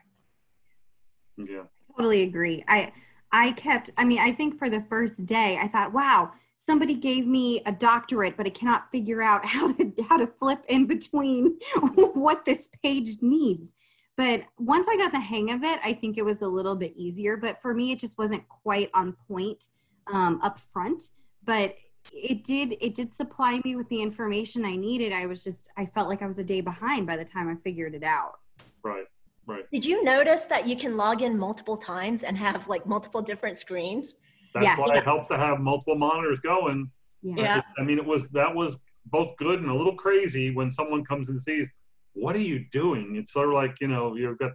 Yeah 1.38 1.64
totally 1.96 2.24
agree. 2.24 2.64
I 2.68 2.92
I 3.32 3.52
kept 3.54 3.92
I 3.98 4.06
mean, 4.06 4.20
I 4.20 4.32
think 4.32 4.58
for 4.58 4.70
the 4.70 4.82
first 4.82 5.26
day 5.26 5.58
I 5.62 5.68
thought, 5.68 5.94
wow, 5.94 6.32
somebody 6.58 6.96
gave 6.96 7.26
me 7.26 7.62
a 7.66 7.72
doctorate, 7.72 8.38
but 8.38 8.46
I 8.46 8.52
cannot 8.52 8.92
figure 8.92 9.22
out 9.22 9.46
how 9.46 9.72
to 9.74 9.94
how 10.10 10.18
to 10.18 10.28
flip 10.28 10.64
in 10.70 10.86
between 10.88 11.58
what 12.14 12.46
this 12.46 12.70
page 12.84 13.18
needs. 13.22 13.74
But 14.18 14.44
once 14.60 14.88
I 14.90 14.98
got 14.98 15.12
the 15.12 15.20
hang 15.20 15.52
of 15.52 15.64
it, 15.64 15.80
I 15.84 15.94
think 15.94 16.18
it 16.18 16.26
was 16.26 16.42
a 16.42 16.48
little 16.48 16.76
bit 16.76 16.94
easier. 16.96 17.38
But 17.38 17.62
for 17.62 17.74
me, 17.74 17.92
it 17.92 18.00
just 18.00 18.18
wasn't 18.18 18.48
quite 18.50 18.90
on 18.94 19.16
point 19.28 19.66
um, 20.12 20.40
up 20.44 20.60
front. 20.60 21.04
But 21.44 21.76
it 22.14 22.44
did 22.44 22.76
it 22.82 22.96
did 22.96 23.16
supply 23.16 23.62
me 23.64 23.76
with 23.76 23.90
the 23.90 24.02
information 24.02 24.66
I 24.66 24.76
needed. 24.76 25.14
I 25.14 25.26
was 25.26 25.44
just 25.44 25.72
I 25.78 25.86
felt 25.86 26.10
like 26.10 26.22
I 26.22 26.28
was 26.28 26.40
a 26.40 26.44
day 26.44 26.62
behind 26.62 27.08
by 27.08 27.18
the 27.18 27.26
time 27.26 27.50
I 27.50 27.56
figured 27.64 27.96
it 27.96 28.04
out. 28.04 28.40
Right. 28.84 29.06
Right. 29.52 29.66
Did 29.72 29.86
you 29.86 30.04
notice 30.04 30.46
that 30.46 30.66
you 30.66 30.78
can 30.78 30.96
log 30.96 31.22
in 31.22 31.38
multiple 31.38 31.76
times 31.76 32.24
and 32.24 32.38
have 32.38 32.68
like 32.68 32.86
multiple 32.86 33.22
different 33.22 33.58
screens? 33.58 34.14
That's 34.54 34.66
yes. 34.66 34.80
why 34.80 34.98
it 34.98 35.04
helps 35.04 35.28
to 35.30 35.38
have 35.38 35.60
multiple 35.60 35.96
monitors 35.96 36.40
going. 36.40 36.90
Yeah. 37.22 37.36
yeah. 37.38 37.62
I 37.78 37.84
mean, 37.84 37.98
it 37.98 38.06
was 38.06 38.24
that 38.32 38.54
was 38.54 38.78
both 39.08 39.36
good 39.38 39.60
and 39.60 39.70
a 39.70 39.74
little 39.74 39.96
crazy 39.96 40.52
when 40.52 40.70
someone 40.70 41.04
comes 41.04 41.30
and 41.30 41.42
sees, 41.42 41.68
what 42.14 42.36
are 42.36 42.40
you 42.40 42.66
doing? 42.72 43.16
It's 43.18 43.34
sort 43.34 43.50
of 43.50 43.54
like 43.54 43.76
you 43.82 43.88
know 43.88 44.16
you've 44.16 44.40
got 44.40 44.54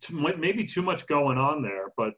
too, 0.00 0.14
maybe 0.38 0.64
too 0.64 0.82
much 0.82 1.06
going 1.06 1.38
on 1.38 1.62
there, 1.62 1.92
but 1.96 2.14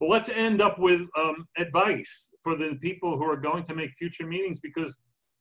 well, 0.00 0.10
let's 0.10 0.28
end 0.28 0.62
up 0.62 0.78
with 0.78 1.02
um, 1.18 1.46
advice 1.56 2.28
for 2.42 2.54
the 2.56 2.78
people 2.80 3.18
who 3.18 3.24
are 3.24 3.36
going 3.36 3.64
to 3.64 3.74
make 3.74 3.90
future 3.98 4.26
meetings 4.26 4.58
because 4.60 4.94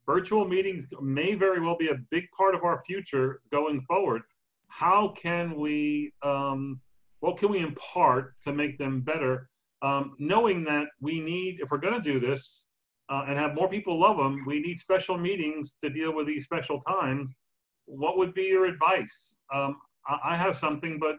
virtual 0.05 0.47
meetings 0.47 0.87
may 1.01 1.35
very 1.35 1.59
well 1.59 1.77
be 1.77 1.89
a 1.89 1.97
big 2.09 2.25
part 2.35 2.55
of 2.55 2.63
our 2.63 2.81
future 2.85 3.41
going 3.51 3.81
forward 3.81 4.23
how 4.67 5.13
can 5.17 5.55
we, 5.55 6.13
um, 6.23 6.79
what 7.19 7.37
can 7.37 7.49
we 7.49 7.59
impart 7.59 8.33
to 8.43 8.53
make 8.53 8.77
them 8.77 9.01
better? 9.01 9.49
Um, 9.81 10.15
knowing 10.19 10.63
that 10.65 10.87
we 11.01 11.19
need, 11.19 11.59
if 11.61 11.71
we're 11.71 11.77
going 11.77 11.93
to 11.93 12.01
do 12.01 12.19
this 12.19 12.65
uh, 13.09 13.25
and 13.27 13.37
have 13.37 13.55
more 13.55 13.69
people 13.69 13.99
love 13.99 14.17
them, 14.17 14.43
we 14.45 14.59
need 14.59 14.77
special 14.77 15.17
meetings 15.17 15.75
to 15.83 15.89
deal 15.89 16.13
with 16.13 16.27
these 16.27 16.43
special 16.45 16.79
times. 16.81 17.33
What 17.85 18.17
would 18.17 18.33
be 18.33 18.43
your 18.43 18.65
advice? 18.65 19.35
Um, 19.53 19.77
I, 20.07 20.31
I 20.31 20.35
have 20.35 20.57
something, 20.57 20.99
but 20.99 21.17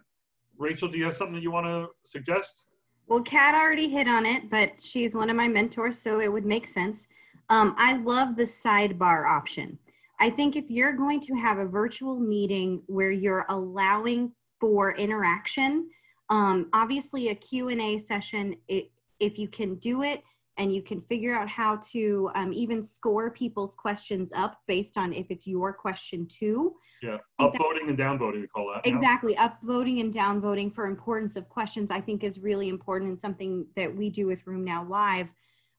Rachel, 0.58 0.88
do 0.88 0.98
you 0.98 1.04
have 1.04 1.16
something 1.16 1.34
that 1.34 1.42
you 1.42 1.52
want 1.52 1.66
to 1.66 1.88
suggest? 2.04 2.64
Well, 3.06 3.22
Kat 3.22 3.54
already 3.54 3.88
hit 3.88 4.06
on 4.06 4.26
it, 4.26 4.50
but 4.50 4.80
she's 4.80 5.14
one 5.14 5.30
of 5.30 5.36
my 5.36 5.48
mentors, 5.48 5.98
so 5.98 6.20
it 6.20 6.30
would 6.30 6.44
make 6.44 6.66
sense. 6.66 7.06
Um, 7.48 7.74
I 7.78 7.96
love 7.96 8.36
the 8.36 8.42
sidebar 8.42 9.26
option. 9.26 9.78
I 10.20 10.30
think 10.30 10.56
if 10.56 10.64
you're 10.68 10.92
going 10.92 11.20
to 11.20 11.34
have 11.34 11.58
a 11.58 11.66
virtual 11.66 12.18
meeting 12.18 12.82
where 12.86 13.10
you're 13.10 13.46
allowing 13.48 14.32
for 14.60 14.94
interaction, 14.96 15.90
um, 16.28 16.68
obviously 16.72 17.28
a 17.28 17.34
Q&A 17.34 17.98
session, 17.98 18.56
it, 18.66 18.90
if 19.20 19.38
you 19.38 19.48
can 19.48 19.76
do 19.76 20.02
it 20.02 20.22
and 20.58 20.74
you 20.74 20.82
can 20.82 21.00
figure 21.02 21.34
out 21.34 21.48
how 21.48 21.76
to 21.76 22.30
um, 22.34 22.52
even 22.52 22.82
score 22.82 23.30
people's 23.30 23.76
questions 23.76 24.32
up 24.32 24.60
based 24.66 24.98
on 24.98 25.12
if 25.12 25.26
it's 25.30 25.46
your 25.46 25.72
question 25.72 26.26
too. 26.26 26.74
Yeah, 27.00 27.18
upvoting 27.40 27.88
and 27.88 27.96
downvoting, 27.96 28.40
we 28.40 28.48
call 28.48 28.72
that. 28.74 28.86
Exactly. 28.86 29.36
Upvoting 29.36 30.00
and 30.00 30.12
downvoting 30.12 30.72
for 30.72 30.86
importance 30.86 31.36
of 31.36 31.48
questions, 31.48 31.92
I 31.92 32.00
think 32.00 32.24
is 32.24 32.40
really 32.40 32.68
important 32.68 33.10
and 33.10 33.20
something 33.20 33.66
that 33.76 33.94
we 33.94 34.10
do 34.10 34.26
with 34.26 34.44
RheumNow 34.44 34.88
Live. 34.88 35.32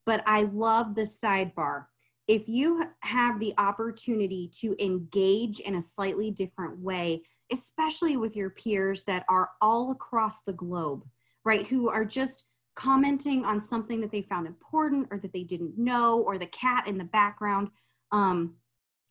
But 0.05 0.23
I 0.25 0.43
love 0.43 0.95
the 0.95 1.01
sidebar. 1.01 1.85
If 2.29 2.47
you 2.47 2.83
have 2.99 3.39
the 3.39 3.55
opportunity 3.57 4.51
to 4.59 4.75
engage 4.79 5.61
in 5.61 5.73
a 5.73 5.81
slightly 5.81 6.29
different 6.29 6.77
way, 6.77 7.23
especially 7.51 8.17
with 8.17 8.35
your 8.35 8.51
peers 8.51 9.03
that 9.05 9.25
are 9.27 9.49
all 9.63 9.89
across 9.89 10.43
the 10.43 10.53
globe, 10.53 11.03
right, 11.43 11.65
who 11.65 11.89
are 11.89 12.05
just 12.05 12.45
commenting 12.75 13.45
on 13.45 13.59
something 13.59 13.99
that 14.01 14.11
they 14.11 14.21
found 14.21 14.45
important 14.45 15.07
or 15.09 15.17
that 15.17 15.33
they 15.33 15.43
didn't 15.43 15.75
know, 15.79 16.19
or 16.19 16.37
the 16.37 16.45
cat 16.45 16.87
in 16.87 16.99
the 16.99 17.03
background, 17.05 17.69
um, 18.11 18.53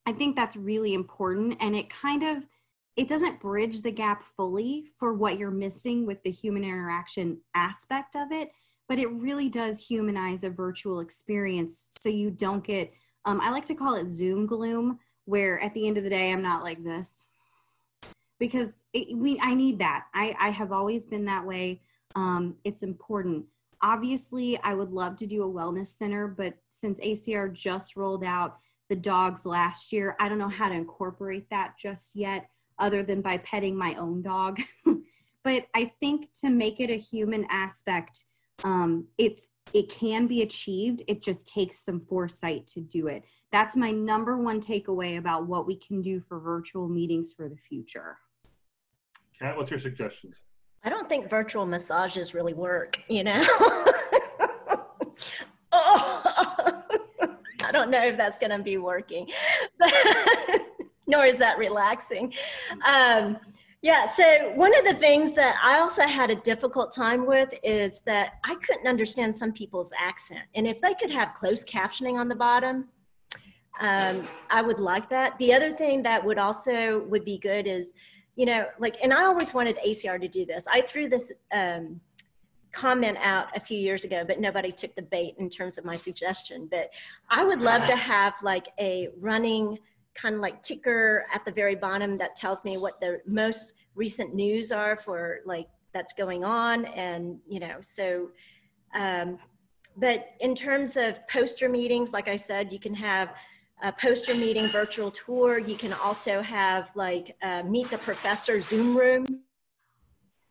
I 0.06 0.12
think 0.12 0.36
that's 0.36 0.54
really 0.54 0.94
important. 0.94 1.56
And 1.60 1.74
it 1.74 1.90
kind 1.90 2.22
of 2.22 2.48
it 2.94 3.08
doesn't 3.08 3.40
bridge 3.40 3.82
the 3.82 3.90
gap 3.90 4.22
fully 4.22 4.86
for 4.96 5.12
what 5.14 5.38
you're 5.38 5.50
missing 5.50 6.06
with 6.06 6.22
the 6.22 6.30
human 6.30 6.62
interaction 6.62 7.40
aspect 7.56 8.14
of 8.14 8.30
it 8.30 8.50
but 8.88 8.98
it 8.98 9.12
really 9.12 9.48
does 9.50 9.86
humanize 9.86 10.44
a 10.44 10.50
virtual 10.50 11.00
experience 11.00 11.88
so 11.90 12.08
you 12.08 12.30
don't 12.30 12.64
get 12.64 12.92
um, 13.24 13.40
i 13.40 13.50
like 13.50 13.64
to 13.66 13.74
call 13.74 13.94
it 13.94 14.08
zoom 14.08 14.46
gloom 14.46 14.98
where 15.24 15.60
at 15.60 15.74
the 15.74 15.86
end 15.86 15.96
of 15.98 16.04
the 16.04 16.10
day 16.10 16.32
i'm 16.32 16.42
not 16.42 16.62
like 16.62 16.82
this. 16.82 17.28
Because 18.38 18.84
it, 18.92 19.16
we 19.16 19.38
i 19.40 19.54
need 19.54 19.78
that. 19.80 20.06
I 20.14 20.34
i 20.38 20.50
have 20.50 20.72
always 20.72 21.06
been 21.06 21.24
that 21.26 21.46
way. 21.46 21.82
Um, 22.14 22.56
it's 22.64 22.82
important. 22.82 23.46
Obviously 23.82 24.58
i 24.62 24.74
would 24.74 24.90
love 24.90 25.16
to 25.16 25.26
do 25.26 25.44
a 25.44 25.52
wellness 25.52 25.88
center 25.88 26.26
but 26.26 26.54
since 26.68 26.98
acr 27.00 27.52
just 27.52 27.96
rolled 27.96 28.24
out 28.24 28.58
the 28.88 28.96
dogs 28.96 29.46
last 29.46 29.92
year 29.92 30.16
i 30.18 30.28
don't 30.28 30.38
know 30.38 30.48
how 30.48 30.68
to 30.68 30.74
incorporate 30.74 31.48
that 31.50 31.74
just 31.78 32.16
yet 32.16 32.48
other 32.78 33.02
than 33.02 33.20
by 33.20 33.38
petting 33.38 33.76
my 33.76 33.94
own 33.94 34.22
dog. 34.22 34.60
but 35.44 35.66
I 35.74 35.92
think 36.00 36.32
to 36.40 36.50
make 36.50 36.80
it 36.80 36.90
a 36.90 36.96
human 36.96 37.46
aspect, 37.50 38.24
um, 38.64 39.06
it's 39.18 39.50
it 39.74 39.88
can 39.88 40.26
be 40.26 40.42
achieved. 40.42 41.02
It 41.06 41.22
just 41.22 41.46
takes 41.46 41.78
some 41.78 42.00
foresight 42.00 42.66
to 42.68 42.80
do 42.80 43.06
it. 43.06 43.24
That's 43.50 43.76
my 43.76 43.90
number 43.90 44.36
one 44.36 44.60
takeaway 44.60 45.18
about 45.18 45.46
what 45.46 45.66
we 45.66 45.76
can 45.76 46.02
do 46.02 46.20
for 46.20 46.38
virtual 46.38 46.88
meetings 46.88 47.32
for 47.32 47.48
the 47.48 47.56
future. 47.56 48.18
Kat, 49.38 49.56
what's 49.56 49.70
your 49.70 49.80
suggestions? 49.80 50.36
I 50.84 50.90
don't 50.90 51.08
think 51.08 51.30
virtual 51.30 51.66
massages 51.66 52.34
really 52.34 52.54
work, 52.54 52.98
you 53.08 53.24
know? 53.24 53.42
oh, 55.72 56.82
I 57.64 57.72
don't 57.72 57.90
know 57.90 58.04
if 58.04 58.16
that's 58.16 58.38
going 58.38 58.56
to 58.56 58.62
be 58.62 58.78
working. 58.78 59.28
Nor 61.06 61.24
is 61.24 61.38
that 61.38 61.58
relaxing. 61.58 62.34
Um, 62.86 63.38
yeah, 63.80 64.08
so 64.10 64.52
one 64.54 64.76
of 64.76 64.84
the 64.84 64.94
things 64.94 65.34
that 65.34 65.56
I 65.62 65.78
also 65.78 66.02
had 66.02 66.30
a 66.30 66.36
difficult 66.36 66.92
time 66.92 67.26
with 67.26 67.48
is 67.62 68.00
that 68.06 68.34
I 68.44 68.56
couldn't 68.56 68.88
understand 68.88 69.36
some 69.36 69.52
people's 69.52 69.92
accent. 69.98 70.44
And 70.56 70.66
if 70.66 70.80
they 70.80 70.94
could 70.94 71.12
have 71.12 71.32
closed 71.34 71.68
captioning 71.68 72.14
on 72.18 72.28
the 72.28 72.34
bottom, 72.34 72.88
um, 73.80 74.26
I 74.50 74.62
would 74.62 74.80
like 74.80 75.08
that. 75.10 75.38
The 75.38 75.52
other 75.52 75.70
thing 75.70 76.02
that 76.02 76.24
would 76.24 76.38
also 76.38 77.04
would 77.08 77.24
be 77.24 77.38
good 77.38 77.68
is, 77.68 77.94
you 78.34 78.46
know, 78.46 78.66
like, 78.80 78.96
and 79.00 79.12
I 79.12 79.24
always 79.24 79.54
wanted 79.54 79.78
ACR 79.86 80.20
to 80.20 80.28
do 80.28 80.44
this. 80.44 80.66
I 80.66 80.82
threw 80.82 81.08
this 81.08 81.30
um, 81.52 82.00
comment 82.72 83.16
out 83.20 83.56
a 83.56 83.60
few 83.60 83.78
years 83.78 84.04
ago, 84.04 84.24
but 84.26 84.40
nobody 84.40 84.72
took 84.72 84.94
the 84.96 85.02
bait 85.02 85.36
in 85.38 85.48
terms 85.48 85.78
of 85.78 85.84
my 85.84 85.94
suggestion. 85.94 86.68
But 86.68 86.90
I 87.30 87.44
would 87.44 87.60
love 87.60 87.86
to 87.86 87.94
have 87.94 88.34
like 88.42 88.66
a 88.80 89.08
running 89.20 89.78
kind 90.20 90.34
of 90.34 90.40
like 90.40 90.62
ticker 90.62 91.26
at 91.32 91.44
the 91.44 91.52
very 91.52 91.74
bottom 91.74 92.18
that 92.18 92.34
tells 92.36 92.62
me 92.64 92.76
what 92.76 93.00
the 93.00 93.20
most 93.26 93.74
recent 93.94 94.34
news 94.34 94.72
are 94.72 94.98
for 95.04 95.40
like 95.46 95.68
that's 95.94 96.12
going 96.12 96.44
on 96.44 96.84
and 96.86 97.38
you 97.48 97.60
know 97.60 97.76
so 97.80 98.28
um, 98.94 99.38
but 99.96 100.30
in 100.40 100.54
terms 100.54 100.96
of 100.96 101.16
poster 101.28 101.68
meetings 101.68 102.12
like 102.12 102.28
i 102.28 102.36
said 102.36 102.72
you 102.72 102.78
can 102.78 102.94
have 102.94 103.34
a 103.82 103.92
poster 103.92 104.34
meeting 104.34 104.66
virtual 104.66 105.10
tour. 105.10 105.58
You 105.58 105.76
can 105.76 105.92
also 105.92 106.42
have 106.42 106.90
like 106.94 107.36
uh, 107.42 107.62
meet 107.62 107.90
the 107.90 107.98
professor 107.98 108.60
zoom 108.60 108.96
room. 108.96 109.26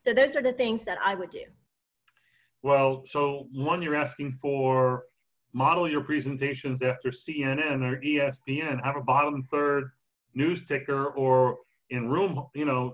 So 0.06 0.14
those 0.14 0.36
are 0.36 0.42
the 0.42 0.54
things 0.54 0.84
that 0.86 0.98
i 1.04 1.16
would 1.16 1.32
do. 1.32 1.44
Well, 2.64 3.04
so 3.06 3.48
one, 3.52 3.82
you're 3.82 3.96
asking 3.96 4.34
for 4.42 5.04
model 5.58 5.90
your 5.90 6.02
presentations 6.02 6.84
after 6.84 7.10
CNN 7.10 7.82
or 7.82 8.00
ESPN. 8.02 8.84
Have 8.84 8.96
a 8.96 9.02
bottom 9.02 9.42
third 9.52 9.90
news 10.36 10.64
ticker 10.68 11.08
or 11.08 11.58
in 11.90 12.08
room, 12.08 12.46
you 12.54 12.64
know, 12.64 12.94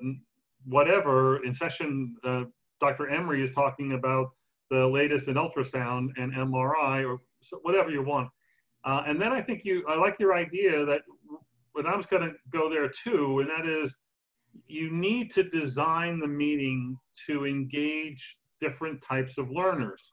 whatever. 0.65 1.43
In 1.43 1.53
session, 1.53 2.15
uh, 2.23 2.45
Dr. 2.79 3.09
Emery 3.09 3.43
is 3.43 3.51
talking 3.51 3.91
about 3.93 4.29
the 4.69 4.87
latest 4.87 5.27
in 5.27 5.35
ultrasound 5.35 6.07
and 6.15 6.33
MRI 6.33 7.05
or 7.05 7.19
whatever 7.63 7.91
you 7.91 8.01
want. 8.01 8.29
Uh, 8.85 9.03
and 9.07 9.21
then 9.21 9.33
I 9.33 9.41
think 9.41 9.65
you, 9.65 9.85
I 9.89 9.97
like 9.97 10.15
your 10.17 10.33
idea 10.33 10.85
that, 10.85 11.01
but 11.75 11.85
I 11.85 11.97
was 11.97 12.05
going 12.05 12.23
to 12.23 12.33
go 12.49 12.69
there 12.69 12.87
too, 12.87 13.41
and 13.41 13.49
that 13.49 13.67
is 13.67 13.93
you 14.67 14.89
need 14.89 15.31
to 15.31 15.43
design 15.43 16.19
the 16.19 16.27
meeting 16.27 16.97
to 17.27 17.45
engage 17.45 18.37
different 18.61 19.01
types 19.01 19.37
of 19.37 19.51
learners. 19.51 20.12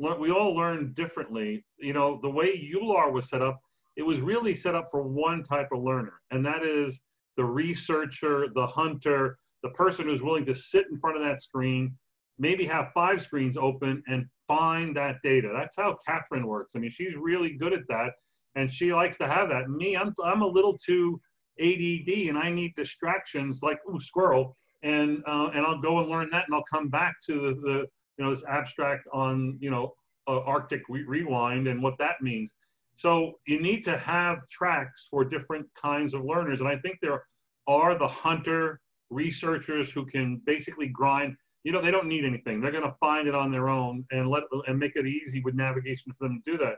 We 0.00 0.30
all 0.30 0.54
learn 0.56 0.94
differently. 0.94 1.62
You 1.78 1.92
know, 1.92 2.18
the 2.22 2.30
way 2.30 2.56
EULAR 2.56 3.12
was 3.12 3.28
set 3.28 3.42
up, 3.42 3.60
it 3.96 4.02
was 4.02 4.20
really 4.20 4.54
set 4.54 4.74
up 4.74 4.88
for 4.90 5.02
one 5.02 5.44
type 5.44 5.68
of 5.72 5.82
learner, 5.82 6.22
and 6.30 6.44
that 6.46 6.64
is 6.64 6.98
the 7.36 7.44
researcher, 7.44 8.48
the 8.54 8.66
hunter, 8.66 9.38
the 9.62 9.70
person 9.70 10.06
who's 10.06 10.22
willing 10.22 10.46
to 10.46 10.54
sit 10.54 10.86
in 10.90 10.98
front 10.98 11.18
of 11.18 11.22
that 11.22 11.42
screen, 11.42 11.94
maybe 12.38 12.64
have 12.64 12.92
five 12.94 13.20
screens 13.20 13.58
open 13.58 14.02
and 14.08 14.26
find 14.48 14.96
that 14.96 15.16
data. 15.22 15.50
That's 15.54 15.76
how 15.76 15.98
Kathryn 16.08 16.44
works. 16.44 16.72
I 16.74 16.78
mean, 16.78 16.90
she's 16.90 17.14
really 17.14 17.50
good 17.50 17.74
at 17.74 17.86
that, 17.88 18.14
and 18.54 18.72
she 18.72 18.94
likes 18.94 19.18
to 19.18 19.28
have 19.28 19.50
that. 19.50 19.68
Me, 19.68 19.96
I'm, 19.96 20.14
I'm 20.24 20.40
a 20.40 20.46
little 20.46 20.78
too 20.78 21.20
ADD, 21.60 22.28
and 22.28 22.38
I 22.38 22.50
need 22.50 22.74
distractions 22.74 23.60
like 23.62 23.78
ooh 23.86 24.00
squirrel, 24.00 24.56
and 24.82 25.22
uh, 25.26 25.50
and 25.54 25.66
I'll 25.66 25.80
go 25.80 25.98
and 26.00 26.08
learn 26.08 26.30
that, 26.30 26.46
and 26.46 26.54
I'll 26.54 26.64
come 26.72 26.88
back 26.88 27.16
to 27.26 27.34
the, 27.34 27.54
the 27.60 27.86
you 28.20 28.26
know 28.26 28.34
this 28.34 28.44
abstract 28.44 29.08
on 29.14 29.56
you 29.60 29.70
know 29.70 29.94
uh, 30.28 30.40
Arctic 30.40 30.82
re- 30.90 31.04
rewind 31.04 31.66
and 31.66 31.82
what 31.82 31.96
that 31.98 32.20
means. 32.20 32.52
So 32.96 33.38
you 33.46 33.62
need 33.62 33.82
to 33.84 33.96
have 33.96 34.46
tracks 34.50 35.08
for 35.10 35.24
different 35.24 35.66
kinds 35.74 36.12
of 36.12 36.22
learners, 36.22 36.60
and 36.60 36.68
I 36.68 36.76
think 36.76 36.98
there 37.00 37.24
are 37.66 37.94
the 37.94 38.06
hunter 38.06 38.78
researchers 39.08 39.90
who 39.90 40.04
can 40.04 40.42
basically 40.44 40.88
grind. 40.88 41.34
You 41.64 41.72
know, 41.72 41.80
they 41.80 41.90
don't 41.90 42.08
need 42.08 42.26
anything; 42.26 42.60
they're 42.60 42.70
going 42.70 42.84
to 42.84 42.94
find 43.00 43.26
it 43.26 43.34
on 43.34 43.50
their 43.50 43.70
own 43.70 44.04
and 44.10 44.28
let 44.28 44.42
and 44.66 44.78
make 44.78 44.96
it 44.96 45.06
easy 45.06 45.40
with 45.40 45.54
navigation 45.54 46.12
for 46.12 46.28
them 46.28 46.42
to 46.44 46.52
do 46.52 46.58
that. 46.58 46.76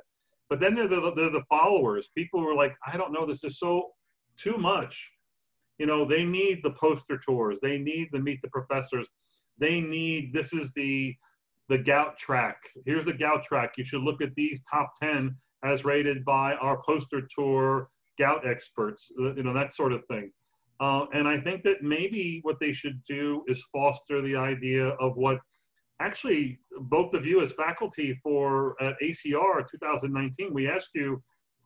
But 0.49 0.61
then 0.61 0.77
they're 0.77 0.87
the, 0.87 1.13
they're 1.17 1.31
the 1.31 1.45
followers, 1.49 2.11
people 2.15 2.39
who 2.39 2.49
are 2.49 2.55
like, 2.55 2.77
I 2.87 2.97
don't 2.97 3.13
know, 3.13 3.27
this 3.27 3.43
is 3.43 3.59
so 3.59 3.91
too 4.37 4.59
much. 4.59 5.11
You 5.79 5.87
know, 5.87 6.05
they 6.05 6.25
need 6.25 6.63
the 6.63 6.73
poster 6.73 7.19
tours, 7.19 7.59
they 7.63 7.79
need 7.79 8.11
the 8.13 8.21
meet 8.21 8.43
the 8.43 8.49
professors, 8.49 9.09
they 9.59 9.81
need 9.81 10.33
this 10.33 10.53
is 10.53 10.71
the 10.73 11.17
the 11.73 11.79
gout 11.79 12.19
track. 12.19 12.59
Here's 12.85 13.07
the 13.07 13.15
gout 13.15 13.45
track. 13.45 13.79
You 13.79 13.85
should 13.85 14.03
look 14.03 14.21
at 14.21 14.35
these 14.35 14.61
top 14.71 14.93
10 15.03 15.35
as 15.65 15.87
rated 15.87 16.23
by 16.23 16.53
our 16.57 16.83
poster 16.83 17.27
tour 17.35 17.89
gout 18.19 18.47
experts, 18.47 19.11
uh, 19.19 19.33
you 19.33 19.43
know, 19.43 19.55
that 19.55 19.73
sort 19.73 19.93
of 19.93 20.05
thing. 20.05 20.31
Uh, 20.81 21.07
and 21.15 21.27
I 21.27 21.41
think 21.41 21.63
that 21.63 21.83
maybe 21.83 22.41
what 22.43 22.61
they 22.61 22.73
should 22.73 23.03
do 23.09 23.43
is 23.49 23.65
foster 23.73 24.21
the 24.21 24.37
idea 24.37 24.89
of 25.01 25.17
what 25.17 25.39
actually 25.99 26.59
both 26.79 27.15
of 27.15 27.25
you 27.25 27.41
as 27.41 27.53
faculty 27.53 28.21
for 28.23 28.77
ACR 29.03 29.67
2019, 29.67 30.53
we 30.53 30.69
asked 30.69 30.91
you, 30.95 31.23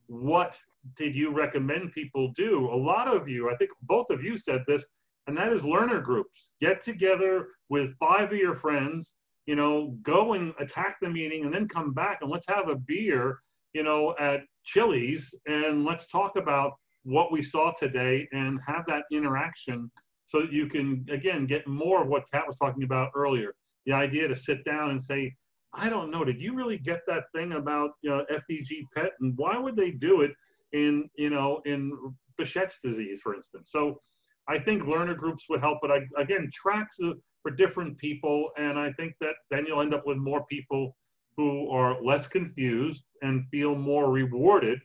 what 0.06 0.56
did 0.96 1.16
you 1.16 1.32
recommend 1.32 1.90
people 1.90 2.32
do? 2.36 2.68
A 2.72 2.76
lot 2.92 3.08
of 3.08 3.28
you, 3.28 3.50
I 3.50 3.56
think 3.56 3.70
both 3.82 4.06
of 4.10 4.22
you 4.22 4.38
said 4.38 4.62
this, 4.68 4.84
and 5.26 5.36
that 5.36 5.52
is 5.52 5.64
learner 5.64 6.00
groups. 6.00 6.52
Get 6.60 6.80
together 6.80 7.48
with 7.68 7.98
five 7.98 8.30
of 8.30 8.38
your 8.38 8.54
friends, 8.54 9.15
you 9.46 9.54
know, 9.54 9.96
go 10.02 10.34
and 10.34 10.52
attack 10.58 10.96
the 11.00 11.08
meeting 11.08 11.44
and 11.44 11.54
then 11.54 11.68
come 11.68 11.92
back 11.92 12.18
and 12.20 12.30
let's 12.30 12.46
have 12.48 12.68
a 12.68 12.76
beer, 12.76 13.40
you 13.72 13.82
know, 13.82 14.14
at 14.18 14.42
Chili's 14.64 15.32
and 15.46 15.84
let's 15.84 16.06
talk 16.06 16.36
about 16.36 16.72
what 17.04 17.30
we 17.30 17.40
saw 17.40 17.72
today 17.72 18.28
and 18.32 18.58
have 18.66 18.84
that 18.88 19.04
interaction 19.12 19.90
so 20.26 20.40
that 20.40 20.52
you 20.52 20.66
can, 20.66 21.06
again, 21.10 21.46
get 21.46 21.66
more 21.68 22.02
of 22.02 22.08
what 22.08 22.24
Kat 22.32 22.44
was 22.46 22.56
talking 22.56 22.82
about 22.82 23.12
earlier. 23.14 23.54
The 23.86 23.92
idea 23.92 24.26
to 24.26 24.34
sit 24.34 24.64
down 24.64 24.90
and 24.90 25.00
say, 25.00 25.32
I 25.72 25.88
don't 25.88 26.10
know, 26.10 26.24
did 26.24 26.40
you 26.40 26.54
really 26.54 26.78
get 26.78 27.02
that 27.06 27.24
thing 27.32 27.52
about 27.52 27.90
uh, 27.90 27.92
you 28.02 28.10
know, 28.10 28.24
FDG 28.30 28.86
PET 28.94 29.12
and 29.20 29.36
why 29.36 29.56
would 29.56 29.76
they 29.76 29.92
do 29.92 30.22
it 30.22 30.32
in, 30.72 31.08
you 31.16 31.30
know, 31.30 31.60
in 31.64 31.96
Behçet's 32.40 32.78
disease, 32.82 33.20
for 33.22 33.34
instance? 33.34 33.70
So 33.70 34.00
I 34.48 34.58
think 34.58 34.86
learner 34.86 35.14
groups 35.14 35.44
would 35.48 35.60
help, 35.60 35.78
but 35.82 35.92
I, 35.92 36.00
again, 36.16 36.48
tracks 36.52 36.96
uh, 37.04 37.12
for 37.46 37.52
different 37.54 37.96
people. 37.98 38.50
And 38.58 38.76
I 38.76 38.90
think 38.94 39.14
that 39.20 39.34
then 39.52 39.66
you'll 39.68 39.80
end 39.80 39.94
up 39.94 40.04
with 40.04 40.16
more 40.16 40.44
people 40.46 40.96
who 41.36 41.70
are 41.70 42.02
less 42.02 42.26
confused 42.26 43.04
and 43.22 43.46
feel 43.52 43.76
more 43.76 44.10
rewarded 44.10 44.80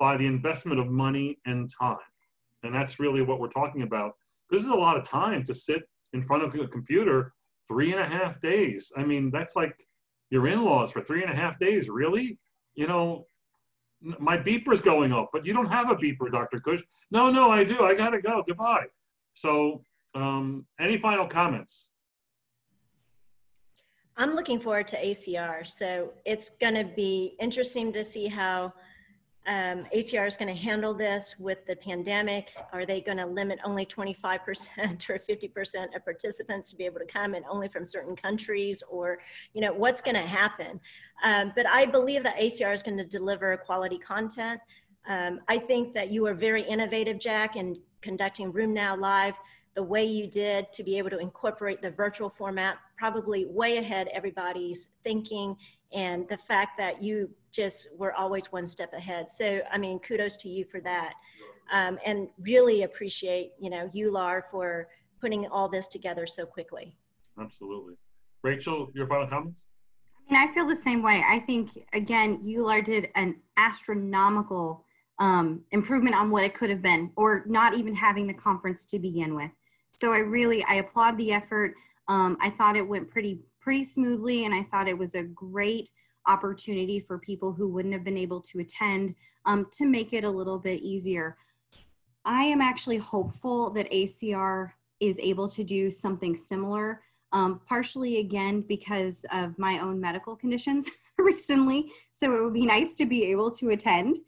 by 0.00 0.16
the 0.16 0.24
investment 0.24 0.80
of 0.80 0.86
money 0.86 1.38
and 1.44 1.68
time. 1.78 1.98
And 2.62 2.74
that's 2.74 2.98
really 2.98 3.20
what 3.20 3.38
we're 3.38 3.50
talking 3.50 3.82
about. 3.82 4.12
This 4.50 4.62
is 4.62 4.70
a 4.70 4.74
lot 4.74 4.96
of 4.96 5.06
time 5.06 5.44
to 5.44 5.54
sit 5.54 5.82
in 6.14 6.24
front 6.24 6.42
of 6.42 6.54
a 6.54 6.66
computer 6.66 7.34
three 7.68 7.92
and 7.92 8.00
a 8.00 8.06
half 8.06 8.40
days. 8.40 8.90
I 8.96 9.04
mean, 9.04 9.30
that's 9.30 9.54
like 9.54 9.76
your 10.30 10.48
in 10.48 10.64
laws 10.64 10.90
for 10.90 11.02
three 11.02 11.22
and 11.22 11.30
a 11.30 11.36
half 11.36 11.58
days. 11.58 11.86
Really? 11.90 12.38
You 12.76 12.86
know, 12.86 13.26
my 14.00 14.38
beeper's 14.38 14.80
going 14.80 15.12
off, 15.12 15.28
but 15.34 15.44
you 15.44 15.52
don't 15.52 15.70
have 15.70 15.90
a 15.90 15.96
beeper, 15.96 16.32
Dr. 16.32 16.60
Cush. 16.60 16.80
No, 17.10 17.30
no, 17.30 17.50
I 17.50 17.62
do. 17.62 17.82
I 17.82 17.94
got 17.94 18.10
to 18.10 18.22
go. 18.22 18.42
Goodbye. 18.46 18.86
So, 19.34 19.82
um, 20.14 20.64
any 20.80 20.96
final 20.96 21.26
comments? 21.26 21.88
I'm 24.18 24.34
looking 24.34 24.58
forward 24.58 24.88
to 24.88 24.96
ACR. 24.96 25.68
So 25.68 26.10
it's 26.24 26.50
going 26.58 26.74
to 26.74 26.84
be 26.84 27.36
interesting 27.38 27.92
to 27.92 28.02
see 28.02 28.28
how 28.28 28.72
um, 29.46 29.84
ACR 29.94 30.26
is 30.26 30.38
going 30.38 30.52
to 30.52 30.60
handle 30.60 30.94
this 30.94 31.34
with 31.38 31.66
the 31.66 31.76
pandemic. 31.76 32.48
Are 32.72 32.86
they 32.86 33.02
going 33.02 33.18
to 33.18 33.26
limit 33.26 33.58
only 33.62 33.84
25% 33.84 34.18
or 35.10 35.18
50% 35.18 35.94
of 35.94 36.04
participants 36.04 36.70
to 36.70 36.76
be 36.76 36.84
able 36.84 36.98
to 36.98 37.06
come 37.06 37.34
and 37.34 37.44
only 37.48 37.68
from 37.68 37.84
certain 37.84 38.16
countries 38.16 38.82
or, 38.90 39.18
you 39.52 39.60
know, 39.60 39.72
what's 39.72 40.00
going 40.00 40.16
to 40.16 40.26
happen? 40.26 40.80
Um, 41.22 41.52
but 41.54 41.66
I 41.66 41.84
believe 41.84 42.22
that 42.22 42.36
ACR 42.36 42.74
is 42.74 42.82
going 42.82 42.96
to 42.96 43.04
deliver 43.04 43.54
quality 43.58 43.98
content. 43.98 44.60
Um, 45.06 45.40
I 45.46 45.58
think 45.58 45.92
that 45.92 46.10
you 46.10 46.26
are 46.26 46.34
very 46.34 46.66
innovative, 46.66 47.20
Jack, 47.20 47.56
in 47.56 47.78
conducting 48.00 48.50
RheumNow 48.50 48.98
Live 48.98 49.34
the 49.76 49.82
way 49.82 50.04
you 50.04 50.26
did 50.26 50.72
to 50.72 50.82
be 50.82 50.96
able 50.96 51.10
to 51.10 51.18
incorporate 51.18 51.82
the 51.82 51.90
virtual 51.90 52.30
format, 52.30 52.78
probably 52.96 53.46
way 53.46 53.78
ahead 53.78 54.08
everybody's 54.12 54.88
thinking 55.04 55.56
and 55.92 56.28
the 56.28 56.36
fact 56.36 56.76
that 56.78 57.02
you 57.02 57.30
just 57.52 57.88
were 57.96 58.12
always 58.14 58.46
one 58.52 58.66
step 58.66 58.92
ahead. 58.92 59.30
So, 59.30 59.60
I 59.72 59.78
mean, 59.78 59.98
kudos 60.00 60.36
to 60.38 60.48
you 60.48 60.64
for 60.64 60.80
that. 60.80 61.14
Um, 61.72 61.98
and 62.04 62.28
really 62.40 62.82
appreciate, 62.82 63.52
you 63.58 63.70
know, 63.70 63.90
EULAR 63.94 64.42
for 64.50 64.88
putting 65.20 65.46
all 65.48 65.68
this 65.68 65.88
together 65.88 66.26
so 66.26 66.44
quickly. 66.46 66.96
Absolutely. 67.40 67.94
Rachel, 68.42 68.90
your 68.94 69.06
final 69.06 69.26
comments? 69.26 69.56
I 70.28 70.32
mean, 70.32 70.48
I 70.48 70.52
feel 70.52 70.66
the 70.66 70.76
same 70.76 71.02
way. 71.02 71.22
I 71.26 71.38
think, 71.38 71.70
again, 71.92 72.42
EULAR 72.44 72.84
did 72.84 73.08
an 73.14 73.36
astronomical 73.56 74.84
um, 75.18 75.62
improvement 75.70 76.14
on 76.14 76.30
what 76.30 76.44
it 76.44 76.54
could 76.54 76.68
have 76.70 76.82
been, 76.82 77.10
or 77.16 77.44
not 77.46 77.74
even 77.74 77.94
having 77.94 78.26
the 78.26 78.34
conference 78.34 78.86
to 78.86 78.98
begin 78.98 79.34
with. 79.34 79.50
So 79.98 80.12
I 80.12 80.18
really, 80.18 80.64
I 80.68 80.74
applaud 80.74 81.16
the 81.16 81.32
effort. 81.32 81.74
Um, 82.08 82.36
I 82.40 82.50
thought 82.50 82.76
it 82.76 82.86
went 82.86 83.10
pretty, 83.10 83.40
pretty 83.60 83.84
smoothly, 83.84 84.44
and 84.44 84.54
I 84.54 84.62
thought 84.62 84.88
it 84.88 84.98
was 84.98 85.14
a 85.14 85.24
great 85.24 85.90
opportunity 86.26 87.00
for 87.00 87.18
people 87.18 87.52
who 87.52 87.68
wouldn't 87.68 87.94
have 87.94 88.04
been 88.04 88.18
able 88.18 88.40
to 88.40 88.60
attend 88.60 89.14
um, 89.44 89.66
to 89.72 89.86
make 89.86 90.12
it 90.12 90.24
a 90.24 90.30
little 90.30 90.58
bit 90.58 90.80
easier. 90.80 91.36
I 92.24 92.44
am 92.44 92.60
actually 92.60 92.96
hopeful 92.96 93.70
that 93.70 93.90
ACR 93.90 94.72
is 95.00 95.18
able 95.20 95.48
to 95.48 95.62
do 95.62 95.90
something 95.90 96.34
similar, 96.34 97.02
um, 97.32 97.60
partially 97.68 98.18
again 98.18 98.62
because 98.62 99.24
of 99.32 99.58
my 99.58 99.78
own 99.78 100.00
medical 100.00 100.34
conditions 100.34 100.90
recently. 101.18 101.90
So 102.12 102.34
it 102.34 102.42
would 102.42 102.54
be 102.54 102.66
nice 102.66 102.96
to 102.96 103.06
be 103.06 103.24
able 103.26 103.50
to 103.52 103.70
attend. 103.70 104.18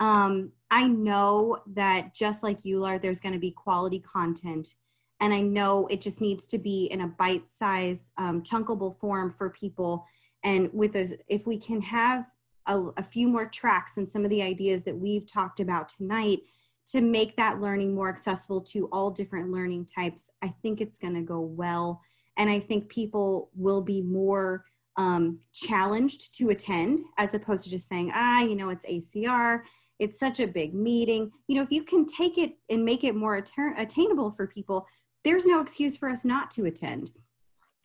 Um, 0.00 0.52
I 0.70 0.86
know 0.86 1.58
that 1.74 2.14
just 2.14 2.42
like 2.42 2.62
EULAR, 2.62 3.00
there's 3.00 3.20
going 3.20 3.32
to 3.32 3.40
be 3.40 3.50
quality 3.50 4.00
content 4.00 4.76
and 5.20 5.34
I 5.34 5.40
know 5.40 5.86
it 5.88 6.00
just 6.00 6.20
needs 6.20 6.46
to 6.48 6.58
be 6.58 6.86
in 6.86 7.00
a 7.00 7.08
bite-sized, 7.08 8.12
um, 8.18 8.42
chunkable 8.42 8.98
form 8.98 9.32
for 9.32 9.50
people. 9.50 10.06
And 10.44 10.70
with 10.72 10.94
us, 10.94 11.12
if 11.28 11.46
we 11.46 11.58
can 11.58 11.80
have 11.82 12.26
a, 12.66 12.78
a 12.96 13.02
few 13.02 13.28
more 13.28 13.46
tracks 13.46 13.96
and 13.96 14.08
some 14.08 14.24
of 14.24 14.30
the 14.30 14.42
ideas 14.42 14.84
that 14.84 14.96
we've 14.96 15.30
talked 15.30 15.60
about 15.60 15.88
tonight 15.88 16.40
to 16.86 17.00
make 17.00 17.36
that 17.36 17.60
learning 17.60 17.94
more 17.94 18.08
accessible 18.08 18.60
to 18.60 18.86
all 18.92 19.10
different 19.10 19.50
learning 19.50 19.86
types, 19.86 20.30
I 20.42 20.54
think 20.62 20.80
it's 20.80 20.98
going 20.98 21.14
to 21.14 21.22
go 21.22 21.40
well. 21.40 22.00
And 22.36 22.48
I 22.48 22.60
think 22.60 22.88
people 22.88 23.50
will 23.54 23.82
be 23.82 24.00
more 24.00 24.64
um, 24.96 25.38
challenged 25.52 26.36
to 26.36 26.50
attend 26.50 27.00
as 27.18 27.34
opposed 27.34 27.64
to 27.64 27.70
just 27.70 27.88
saying, 27.88 28.12
ah, 28.14 28.40
you 28.40 28.56
know, 28.56 28.70
it's 28.70 28.86
ACR. 28.86 29.62
It's 29.98 30.18
such 30.18 30.40
a 30.40 30.46
big 30.46 30.74
meeting. 30.74 31.32
You 31.48 31.56
know, 31.56 31.62
if 31.62 31.70
you 31.70 31.82
can 31.82 32.06
take 32.06 32.38
it 32.38 32.52
and 32.70 32.84
make 32.84 33.04
it 33.04 33.16
more 33.16 33.44
attainable 33.76 34.30
for 34.30 34.46
people, 34.46 34.86
there's 35.24 35.46
no 35.46 35.60
excuse 35.60 35.96
for 35.96 36.08
us 36.08 36.24
not 36.24 36.50
to 36.52 36.66
attend. 36.66 37.10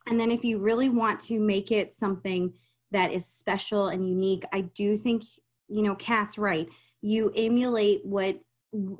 And 0.07 0.19
then 0.19 0.31
if 0.31 0.43
you 0.43 0.59
really 0.59 0.89
want 0.89 1.19
to 1.21 1.39
make 1.39 1.71
it 1.71 1.93
something 1.93 2.53
that 2.91 3.11
is 3.11 3.25
special 3.25 3.87
and 3.87 4.07
unique, 4.07 4.43
I 4.51 4.61
do 4.61 4.97
think, 4.97 5.23
you 5.67 5.83
know, 5.83 5.95
Kat's 5.95 6.37
right. 6.37 6.67
You 7.01 7.31
emulate 7.35 8.05
what 8.05 8.39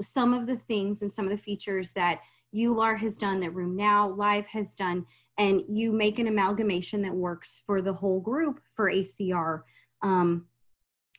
some 0.01 0.33
of 0.33 0.47
the 0.47 0.57
things 0.57 1.01
and 1.01 1.11
some 1.11 1.25
of 1.25 1.31
the 1.31 1.37
features 1.37 1.93
that 1.93 2.21
EULAR 2.55 2.97
has 2.99 3.17
done, 3.17 3.39
that 3.39 3.53
RheumNow 3.53 4.15
Live 4.15 4.47
has 4.47 4.75
done, 4.75 5.05
and 5.37 5.61
you 5.67 5.91
make 5.91 6.19
an 6.19 6.27
amalgamation 6.27 7.01
that 7.01 7.13
works 7.13 7.63
for 7.65 7.81
the 7.81 7.93
whole 7.93 8.19
group 8.19 8.61
for 8.75 8.91
ACR. 8.91 9.61
Um, 10.01 10.45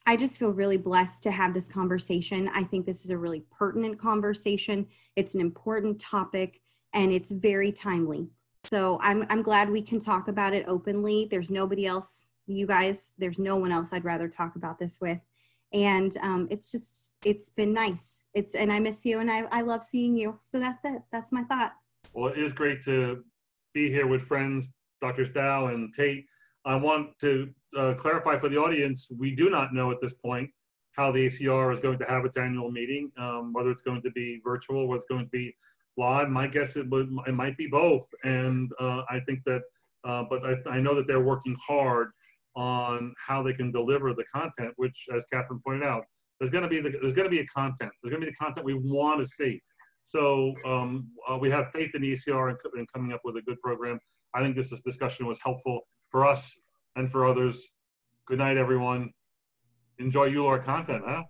I 0.07 0.17
just 0.17 0.39
feel 0.39 0.51
really 0.51 0.77
blessed 0.77 1.23
to 1.25 1.31
have 1.31 1.55
this 1.55 1.69
conversation. 1.69 2.49
I 2.55 2.63
think 2.63 2.87
this 2.87 3.05
is 3.05 3.11
a 3.11 3.19
really 3.19 3.45
pertinent 3.51 3.99
conversation. 3.99 4.87
It's 5.17 5.35
an 5.35 5.41
important 5.41 5.99
topic 5.99 6.61
and 6.95 7.13
it's 7.13 7.33
very 7.33 7.73
timely. 7.73 8.29
So 8.65 8.99
I'm, 9.03 9.27
I'm 9.29 9.43
glad 9.43 9.69
we 9.69 9.83
can 9.83 9.99
talk 9.99 10.29
about 10.29 10.55
it 10.55 10.65
openly. 10.67 11.29
There's 11.31 11.51
nobody 11.51 11.87
else, 11.87 12.31
you 12.47 12.67
guys, 12.67 13.13
there's 13.19 13.39
no 13.39 13.57
one 13.57 13.73
else 13.73 13.93
I'd 13.93 14.05
rather 14.05 14.29
talk 14.29 14.57
about 14.57 14.79
this 14.79 15.01
with. 15.01 15.19
And 15.75 16.17
um, 16.23 16.47
it's 16.51 16.71
just, 16.71 17.17
it's 17.25 17.51
been 17.51 17.75
nice. 17.75 18.27
It's, 18.33 18.55
and 18.55 18.73
I 18.73 18.79
miss 18.79 19.05
you 19.05 19.19
and 19.19 19.31
I, 19.31 19.43
I 19.51 19.61
love 19.61 19.85
seeing 19.85 20.17
you. 20.17 20.39
So 20.43 20.61
that's 20.61 20.85
it. 20.85 21.03
That's 21.13 21.33
my 21.33 21.43
thought. 21.45 21.73
Well, 22.15 22.33
it 22.33 22.39
is 22.39 22.53
great 22.53 22.83
to 22.85 23.25
be 23.75 23.91
here 23.91 24.07
with 24.07 24.23
friends, 24.23 24.71
Drs. 25.03 25.31
Dao 25.31 25.75
and 25.75 25.93
Tate. 25.93 26.27
I 26.65 26.77
want 26.77 27.19
to 27.21 27.51
uh, 27.77 27.95
clarify 27.95 28.39
for 28.39 28.49
the 28.49 28.57
audience, 28.57 29.09
we 29.15 29.35
do 29.35 29.51
not 29.51 29.75
know 29.75 29.91
at 29.91 30.01
this 30.01 30.15
point 30.15 30.49
how 30.93 31.11
the 31.11 31.27
ACR 31.27 31.75
is 31.75 31.81
going 31.81 31.99
to 31.99 32.05
have 32.05 32.25
its 32.25 32.37
annual 32.37 32.71
meeting, 32.71 33.11
um, 33.19 33.53
whether 33.53 33.71
it's 33.71 33.83
going 33.83 34.01
to 34.03 34.11
be 34.13 34.41
virtual, 34.45 34.87
whether 34.87 35.01
it's 35.01 35.09
going 35.09 35.25
to 35.25 35.31
be 35.31 35.55
live. 35.97 36.29
My 36.29 36.47
guess 36.47 36.77
it 36.77 36.89
would 36.91 37.11
it 37.27 37.35
might 37.35 37.57
be 37.57 37.67
both, 37.67 38.07
and 38.25 38.71
uh, 38.81 39.03
I 39.09 39.21
think 39.21 39.41
that. 39.47 39.63
Uh, 40.05 40.23
but 40.29 40.45
I, 40.45 40.77
I, 40.77 40.81
know 40.81 40.95
that 40.95 41.07
they're 41.07 41.23
working 41.23 41.57
hard 41.67 42.11
on 42.57 43.15
how 43.27 43.43
they 43.43 43.55
can 43.55 43.73
deliver 43.73 44.13
the 44.13 44.25
content, 44.25 44.75
which, 44.77 45.07
as 45.17 45.25
Kathryn 45.33 45.63
pointed 45.65 45.83
out, 45.83 46.05
there's 46.39 46.51
going 46.51 46.63
to 46.63 46.69
be 46.69 46.79
the, 46.79 46.91
there's 47.01 47.15
going 47.15 47.25
to 47.25 47.31
be 47.31 47.41
a 47.41 47.47
content. 47.47 47.91
There's 48.03 48.11
going 48.11 48.21
to 48.21 48.27
be 48.27 48.31
the 48.31 48.37
content 48.37 48.67
we 48.67 48.75
want 48.75 49.21
to 49.21 49.27
see. 49.27 49.63
So 50.05 50.55
um, 50.67 51.09
uh, 51.29 51.39
we 51.39 51.51
have 51.51 51.71
faith 51.73 51.95
in 51.95 52.03
ACR 52.03 52.55
and, 52.77 52.89
coming 52.93 53.13
up 53.13 53.21
with 53.25 53.37
a 53.37 53.43
good 53.43 53.61
program. 53.61 53.99
I 54.35 54.43
think 54.43 54.57
this, 54.57 54.71
discussion 54.85 55.27
was 55.27 55.39
helpful 55.43 55.81
for 56.11 56.27
us 56.27 56.53
and 56.97 57.11
for 57.11 57.27
others. 57.27 57.63
Good 58.27 58.39
night, 58.39 58.57
everyone. 58.57 59.11
Enjoy 59.99 60.29
EULAR 60.29 60.65
content, 60.65 61.03
huh? 61.07 61.23